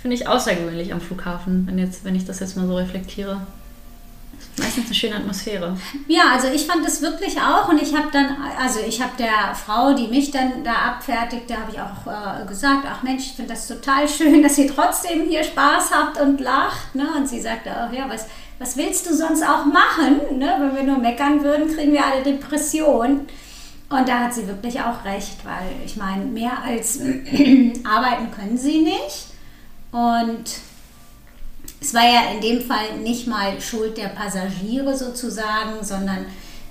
finde 0.00 0.16
ich, 0.16 0.28
außergewöhnlich 0.28 0.92
am 0.92 1.00
Flughafen, 1.00 1.66
wenn, 1.66 1.78
jetzt, 1.78 2.04
wenn 2.04 2.14
ich 2.14 2.24
das 2.24 2.40
jetzt 2.40 2.56
mal 2.56 2.66
so 2.66 2.76
reflektiere 2.76 3.40
meistens 4.56 4.86
eine 4.86 4.94
schöne 4.94 5.16
Atmosphäre. 5.16 5.76
Ja, 6.06 6.32
also 6.32 6.48
ich 6.48 6.66
fand 6.66 6.86
es 6.86 7.02
wirklich 7.02 7.40
auch 7.40 7.68
und 7.68 7.80
ich 7.80 7.94
habe 7.94 8.08
dann, 8.12 8.36
also 8.58 8.80
ich 8.86 9.00
habe 9.00 9.12
der 9.18 9.54
Frau, 9.54 9.94
die 9.94 10.08
mich 10.08 10.30
dann 10.30 10.64
da 10.64 10.72
abfertigte, 10.72 11.56
habe 11.56 11.72
ich 11.72 11.80
auch 11.80 12.06
äh, 12.06 12.46
gesagt, 12.46 12.86
ach 12.88 13.02
Mensch, 13.02 13.26
ich 13.26 13.32
finde 13.32 13.54
das 13.54 13.66
total 13.66 14.08
schön, 14.08 14.42
dass 14.42 14.58
ihr 14.58 14.72
trotzdem 14.72 15.28
hier 15.28 15.44
Spaß 15.44 15.90
habt 15.92 16.20
und 16.20 16.40
lacht. 16.40 16.94
Ne? 16.94 17.06
Und 17.16 17.28
sie 17.28 17.40
sagte, 17.40 17.70
ach 17.74 17.92
ja, 17.92 18.08
was, 18.08 18.26
was 18.58 18.76
willst 18.76 19.08
du 19.08 19.14
sonst 19.14 19.42
auch 19.42 19.64
machen? 19.64 20.38
Ne? 20.38 20.56
Wenn 20.58 20.76
wir 20.76 20.82
nur 20.82 20.98
meckern 20.98 21.42
würden, 21.42 21.74
kriegen 21.74 21.92
wir 21.92 22.04
alle 22.04 22.22
Depressionen. 22.22 23.28
Und 23.88 24.08
da 24.08 24.20
hat 24.20 24.34
sie 24.34 24.46
wirklich 24.46 24.80
auch 24.80 25.04
recht, 25.04 25.44
weil 25.44 25.84
ich 25.84 25.96
meine, 25.96 26.24
mehr 26.24 26.62
als 26.64 27.00
arbeiten 27.84 28.30
können 28.34 28.56
sie 28.56 28.82
nicht. 28.82 29.26
Und 29.90 30.44
es 31.80 31.94
war 31.94 32.04
ja 32.04 32.32
in 32.32 32.40
dem 32.40 32.60
Fall 32.60 32.98
nicht 33.02 33.26
mal 33.26 33.60
Schuld 33.60 33.96
der 33.96 34.08
Passagiere 34.08 34.96
sozusagen, 34.96 35.82
sondern 35.82 36.26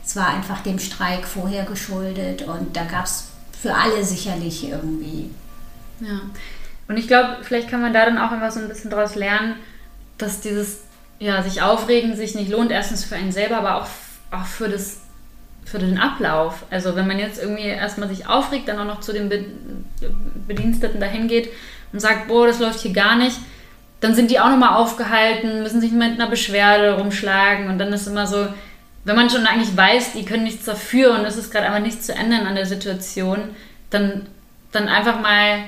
es 0.06 0.16
war 0.16 0.28
einfach 0.30 0.62
dem 0.62 0.80
Streik 0.80 1.26
vorher 1.26 1.66
geschuldet 1.66 2.44
und 2.44 2.76
da 2.76 2.84
gab 2.86 3.06
es 3.06 3.30
für 3.62 3.74
alle 3.74 4.04
sicherlich 4.04 4.70
irgendwie. 4.70 5.30
Ja. 6.00 6.22
Und 6.88 6.98
ich 6.98 7.08
glaube, 7.08 7.38
vielleicht 7.42 7.70
kann 7.70 7.82
man 7.82 7.94
da 7.94 8.06
dann 8.06 8.18
auch 8.18 8.32
immer 8.32 8.52
so 8.52 8.60
ein 8.60 8.68
bisschen 8.68 8.90
daraus 8.90 9.16
lernen, 9.16 9.56
dass 10.18 10.42
dieses, 10.42 10.80
ja, 11.20 11.42
sich 11.44 11.62
aufregen 11.62 12.16
sich 12.16 12.36
nicht 12.36 12.50
lohnt, 12.50 12.72
erstens 12.72 13.04
für 13.04 13.16
einen 13.16 13.32
selber, 13.32 13.58
aber 13.58 13.82
auch, 13.82 13.88
auch 14.32 14.46
für 14.46 14.70
das 14.70 15.02
für 15.66 15.80
den 15.80 16.00
Ablauf. 16.00 16.66
Also 16.72 16.96
wenn 16.96 17.08
man 17.08 17.20
jetzt 17.20 17.40
irgendwie 17.40 17.68
erstmal 17.68 18.10
sich 18.10 18.28
aufregt, 18.28 18.68
dann 18.68 18.80
auch 18.80 18.86
noch 18.86 19.02
zu 19.02 19.14
den 19.14 19.30
Bediensteten 20.48 21.00
dahin 21.00 21.28
geht 21.28 21.50
und 21.94 22.00
sagt, 22.00 22.28
boah, 22.28 22.48
das 22.48 22.60
läuft 22.60 22.80
hier 22.80 22.94
gar 22.94 23.16
nicht, 23.16 23.38
dann 24.02 24.16
sind 24.16 24.32
die 24.32 24.40
auch 24.40 24.50
nochmal 24.50 24.76
aufgehalten, 24.76 25.64
müssen 25.64 25.82
sich 25.82 25.92
mit 25.92 26.20
einer 26.20 26.30
Beschwerde 26.30 26.98
rumschlagen 26.98 27.70
und 27.70 27.80
dann 27.80 27.92
ist 27.92 28.08
immer 28.08 28.28
so, 28.28 28.48
wenn 29.04 29.16
man 29.16 29.30
schon 29.30 29.46
eigentlich 29.46 29.76
weiß, 29.76 30.14
die 30.14 30.26
können 30.26 30.44
nichts 30.44 30.66
dafür 30.66 31.16
und 31.16 31.26
es 31.26 31.38
ist 31.38 31.52
gerade 31.52 31.66
einfach 31.66 31.82
nichts 31.82 32.06
zu 32.06 32.14
ändern 32.14 32.46
an 32.46 32.56
der 32.56 32.66
Situation, 32.66 33.40
dann, 33.90 34.28
dann 34.72 34.88
einfach 34.88 35.20
mal 35.22 35.64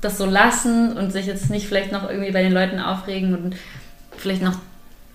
das 0.00 0.18
so 0.18 0.26
lassen 0.26 0.96
und 0.96 1.12
sich 1.12 1.26
jetzt 1.26 1.50
nicht 1.50 1.66
vielleicht 1.66 1.92
noch 1.92 2.08
irgendwie 2.08 2.30
bei 2.30 2.42
den 2.42 2.52
Leuten 2.52 2.78
aufregen 2.78 3.34
und 3.34 3.56
vielleicht 4.16 4.42
noch 4.42 4.56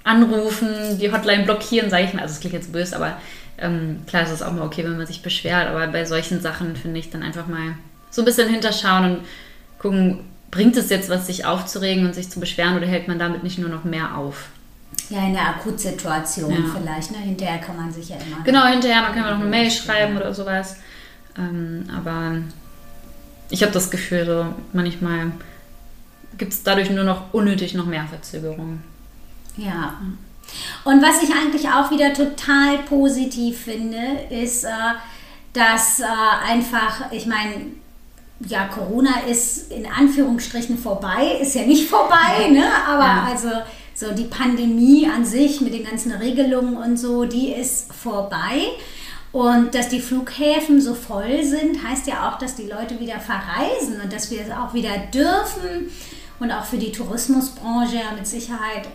anrufen, 0.04 0.98
die 1.00 1.12
Hotline 1.12 1.44
blockieren, 1.44 1.90
sage 1.90 2.06
ich 2.06 2.14
mal. 2.14 2.24
Also 2.24 2.34
es 2.34 2.40
klingt 2.40 2.56
jetzt 2.56 2.72
böse, 2.72 2.96
aber 2.96 3.18
ähm, 3.60 4.02
klar 4.08 4.24
ist 4.24 4.32
es 4.32 4.42
auch 4.42 4.52
mal 4.52 4.66
okay, 4.66 4.84
wenn 4.84 4.98
man 4.98 5.06
sich 5.06 5.22
beschwert, 5.22 5.68
aber 5.68 5.88
bei 5.88 6.06
solchen 6.06 6.42
Sachen 6.42 6.76
finde 6.76 7.00
ich 7.00 7.10
dann 7.10 7.24
einfach 7.24 7.48
mal 7.48 7.76
so 8.10 8.22
ein 8.22 8.26
bisschen 8.26 8.50
hinterschauen 8.50 9.06
und 9.06 9.20
gucken, 9.78 10.22
bringt 10.52 10.76
es 10.78 10.90
jetzt 10.90 11.10
was, 11.10 11.28
sich 11.28 11.46
aufzuregen 11.46 12.06
und 12.06 12.16
sich 12.16 12.30
zu 12.30 12.40
beschweren 12.40 12.78
oder 12.78 12.88
hält 12.88 13.08
man 13.08 13.20
damit 13.20 13.44
nicht 13.44 13.60
nur 13.60 13.70
noch 13.70 13.84
mehr 13.84 14.18
auf? 14.18 14.50
Ja, 15.10 15.26
in 15.26 15.34
der 15.34 15.48
Akutsituation 15.50 16.52
ja. 16.52 16.60
vielleicht. 16.76 17.12
Ne? 17.12 17.18
Hinterher 17.18 17.60
kann 17.60 17.78
man 17.78 17.92
sich 17.92 18.10
ja 18.10 18.18
immer. 18.18 18.44
Genau, 18.44 18.66
hinterher, 18.66 19.02
man 19.02 19.14
kann 19.14 19.24
man 19.24 19.34
noch 19.34 19.42
eine 19.42 19.50
Mail 19.50 19.72
schreiben 19.72 20.18
oder 20.18 20.34
sowas. 20.34 20.78
Ähm, 21.38 21.86
aber 21.96 22.38
ich 23.50 23.64
habe 23.64 23.72
das 23.72 23.90
Gefühl, 23.90 24.26
so 24.26 24.46
manchmal 24.74 25.32
gibt 26.38 26.54
es 26.54 26.64
dadurch 26.64 26.90
nur 26.90 27.04
noch 27.04 27.34
unnötig 27.34 27.74
noch 27.74 27.86
mehr 27.86 28.06
Verzögerungen. 28.08 28.84
Ja. 29.58 30.00
Und 30.84 31.02
was 31.02 31.22
ich 31.24 31.30
eigentlich 31.34 31.70
auch 31.70 31.92
wieder 31.92 32.14
total 32.14 32.80
positiv 32.88 33.64
finde, 33.64 34.00
ist, 34.30 34.64
äh, 34.64 34.70
dass 35.54 36.00
äh, 36.00 36.06
einfach, 36.48 37.12
ich 37.12 37.26
meine, 37.26 37.66
ja, 38.48 38.68
Corona 38.68 39.22
ist 39.30 39.72
in 39.72 39.86
Anführungsstrichen 39.86 40.78
vorbei, 40.78 41.40
ist 41.42 41.56
ja 41.56 41.64
nicht 41.64 41.90
vorbei, 41.90 42.50
ne? 42.52 42.66
aber 42.88 43.04
ja. 43.04 43.28
also 43.30 43.50
so 43.94 44.14
die 44.14 44.26
Pandemie 44.26 45.08
an 45.08 45.26
sich 45.26 45.60
mit 45.60 45.74
den 45.74 45.84
ganzen 45.84 46.14
Regelungen 46.14 46.78
und 46.78 46.98
so, 46.98 47.26
die 47.26 47.52
ist 47.52 47.94
vorbei. 47.94 48.62
Und 49.32 49.76
dass 49.76 49.90
die 49.90 50.00
Flughäfen 50.00 50.82
so 50.82 50.96
voll 50.96 51.44
sind, 51.44 51.84
heißt 51.84 52.08
ja 52.08 52.30
auch, 52.30 52.40
dass 52.40 52.56
die 52.56 52.68
Leute 52.68 53.00
wieder 53.00 53.20
verreisen 53.20 54.02
und 54.02 54.12
dass 54.12 54.32
wir 54.32 54.42
es 54.42 54.52
auch 54.52 54.74
wieder 54.74 54.98
dürfen. 55.14 55.92
Und 56.40 56.52
auch 56.52 56.64
für 56.64 56.78
die 56.78 56.92
Tourismusbranche 56.92 57.98
ja 57.98 58.12
mit 58.16 58.26
Sicherheit 58.26 58.88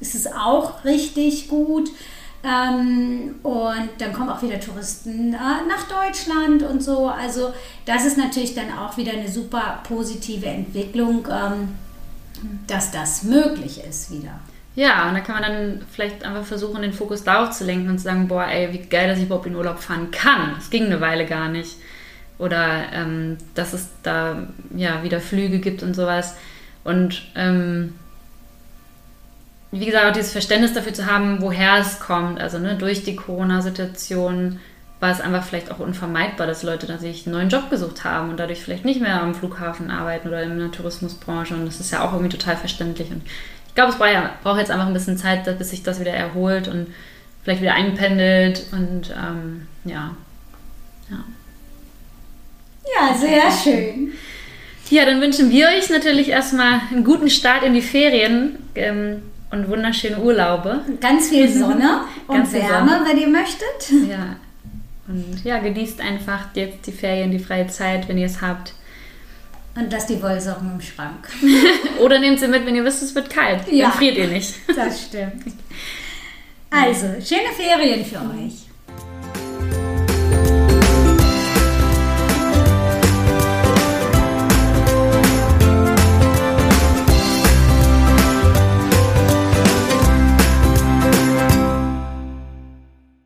ist 0.00 0.14
es 0.14 0.26
auch 0.26 0.84
richtig 0.84 1.48
gut. 1.48 1.90
Ähm, 2.44 3.36
und 3.44 3.90
dann 3.98 4.12
kommen 4.12 4.28
auch 4.28 4.42
wieder 4.42 4.58
Touristen 4.58 5.32
äh, 5.32 5.36
nach 5.36 5.86
Deutschland 5.88 6.62
und 6.62 6.82
so. 6.82 7.06
Also 7.06 7.52
das 7.84 8.04
ist 8.04 8.18
natürlich 8.18 8.54
dann 8.54 8.76
auch 8.76 8.96
wieder 8.96 9.12
eine 9.12 9.28
super 9.28 9.80
positive 9.86 10.46
Entwicklung, 10.46 11.26
ähm, 11.30 11.68
dass 12.66 12.90
das 12.90 13.22
möglich 13.22 13.82
ist 13.84 14.10
wieder. 14.10 14.40
Ja, 14.74 15.08
und 15.08 15.14
da 15.14 15.20
kann 15.20 15.40
man 15.40 15.44
dann 15.44 15.82
vielleicht 15.92 16.24
einfach 16.24 16.44
versuchen, 16.44 16.82
den 16.82 16.94
Fokus 16.94 17.22
darauf 17.22 17.50
zu 17.50 17.64
lenken 17.64 17.90
und 17.90 17.98
zu 17.98 18.04
sagen, 18.04 18.26
boah, 18.26 18.46
ey, 18.46 18.72
wie 18.72 18.78
geil, 18.78 19.06
dass 19.06 19.18
ich 19.18 19.24
überhaupt 19.24 19.46
in 19.46 19.54
Urlaub 19.54 19.78
fahren 19.78 20.10
kann. 20.10 20.56
Es 20.58 20.70
ging 20.70 20.86
eine 20.86 21.00
Weile 21.00 21.26
gar 21.26 21.48
nicht. 21.48 21.76
Oder 22.38 22.92
ähm, 22.92 23.36
dass 23.54 23.74
es 23.74 23.88
da 24.02 24.48
ja 24.74 25.02
wieder 25.04 25.20
Flüge 25.20 25.58
gibt 25.58 25.82
und 25.82 25.94
sowas. 25.94 26.36
Und 26.84 27.22
ähm, 27.36 27.94
wie 29.72 29.86
gesagt, 29.86 30.06
auch 30.06 30.12
dieses 30.12 30.32
Verständnis 30.32 30.74
dafür 30.74 30.92
zu 30.92 31.06
haben, 31.06 31.40
woher 31.40 31.78
es 31.78 31.98
kommt. 31.98 32.40
Also 32.40 32.58
ne, 32.58 32.76
durch 32.76 33.04
die 33.04 33.16
Corona-Situation 33.16 34.60
war 35.00 35.10
es 35.10 35.20
einfach 35.20 35.44
vielleicht 35.44 35.72
auch 35.72 35.78
unvermeidbar, 35.78 36.46
dass 36.46 36.62
Leute 36.62 36.86
dann 36.86 37.00
sich 37.00 37.26
einen 37.26 37.34
neuen 37.34 37.48
Job 37.48 37.70
gesucht 37.70 38.04
haben 38.04 38.30
und 38.30 38.36
dadurch 38.38 38.60
vielleicht 38.60 38.84
nicht 38.84 39.00
mehr 39.00 39.20
am 39.20 39.34
Flughafen 39.34 39.90
arbeiten 39.90 40.28
oder 40.28 40.42
in 40.42 40.58
der 40.58 40.70
Tourismusbranche. 40.70 41.54
Und 41.54 41.66
das 41.66 41.80
ist 41.80 41.90
ja 41.90 42.04
auch 42.04 42.12
irgendwie 42.12 42.36
total 42.36 42.56
verständlich. 42.56 43.10
Und 43.10 43.22
ich 43.66 43.74
glaube, 43.74 43.90
es 43.90 43.98
braucht, 43.98 44.12
ja, 44.12 44.30
braucht 44.42 44.60
jetzt 44.60 44.70
einfach 44.70 44.86
ein 44.86 44.92
bisschen 44.92 45.16
Zeit, 45.16 45.58
bis 45.58 45.70
sich 45.70 45.82
das 45.82 45.98
wieder 45.98 46.12
erholt 46.12 46.68
und 46.68 46.88
vielleicht 47.42 47.62
wieder 47.62 47.74
einpendelt. 47.74 48.66
Und 48.72 49.10
ähm, 49.10 49.66
ja. 49.84 50.14
ja. 51.10 51.24
Ja, 52.94 53.16
sehr 53.16 53.50
schön. 53.50 54.12
Ja, 54.90 55.06
dann 55.06 55.22
wünschen 55.22 55.50
wir 55.50 55.68
euch 55.68 55.88
natürlich 55.88 56.28
erstmal 56.28 56.80
einen 56.90 57.04
guten 57.04 57.30
Start 57.30 57.62
in 57.62 57.72
die 57.72 57.80
Ferien. 57.80 58.58
Ähm, 58.74 59.22
und 59.52 59.68
wunderschöne 59.68 60.18
Urlaube. 60.18 60.80
Ganz 61.00 61.28
viel 61.28 61.48
Sonne 61.52 62.00
und 62.26 62.52
Wärme, 62.52 62.90
Sonne. 62.90 63.04
wenn 63.08 63.18
ihr 63.18 63.28
möchtet. 63.28 64.08
Ja. 64.08 64.36
Und 65.08 65.44
ja, 65.44 65.58
genießt 65.58 66.00
einfach 66.00 66.46
jetzt 66.54 66.86
die 66.86 66.92
Ferien, 66.92 67.30
die 67.30 67.38
freie 67.38 67.66
Zeit, 67.68 68.08
wenn 68.08 68.18
ihr 68.18 68.26
es 68.26 68.40
habt. 68.40 68.72
Und 69.74 69.90
lasst 69.90 70.10
die 70.10 70.22
Wollsocken 70.22 70.72
im 70.74 70.80
Schrank. 70.80 71.28
Oder 72.00 72.18
nehmt 72.18 72.38
sie 72.40 72.48
mit, 72.48 72.66
wenn 72.66 72.74
ihr 72.74 72.84
wisst, 72.84 73.02
es 73.02 73.14
wird 73.14 73.30
kalt. 73.30 73.60
Ja, 73.70 73.88
Dann 73.88 73.98
friert 73.98 74.16
ihr 74.16 74.28
nicht. 74.28 74.54
Das 74.74 75.04
stimmt. 75.04 75.44
Also, 76.70 77.06
schöne 77.06 77.52
Ferien 77.56 78.04
für 78.04 78.16
euch. 78.20 78.66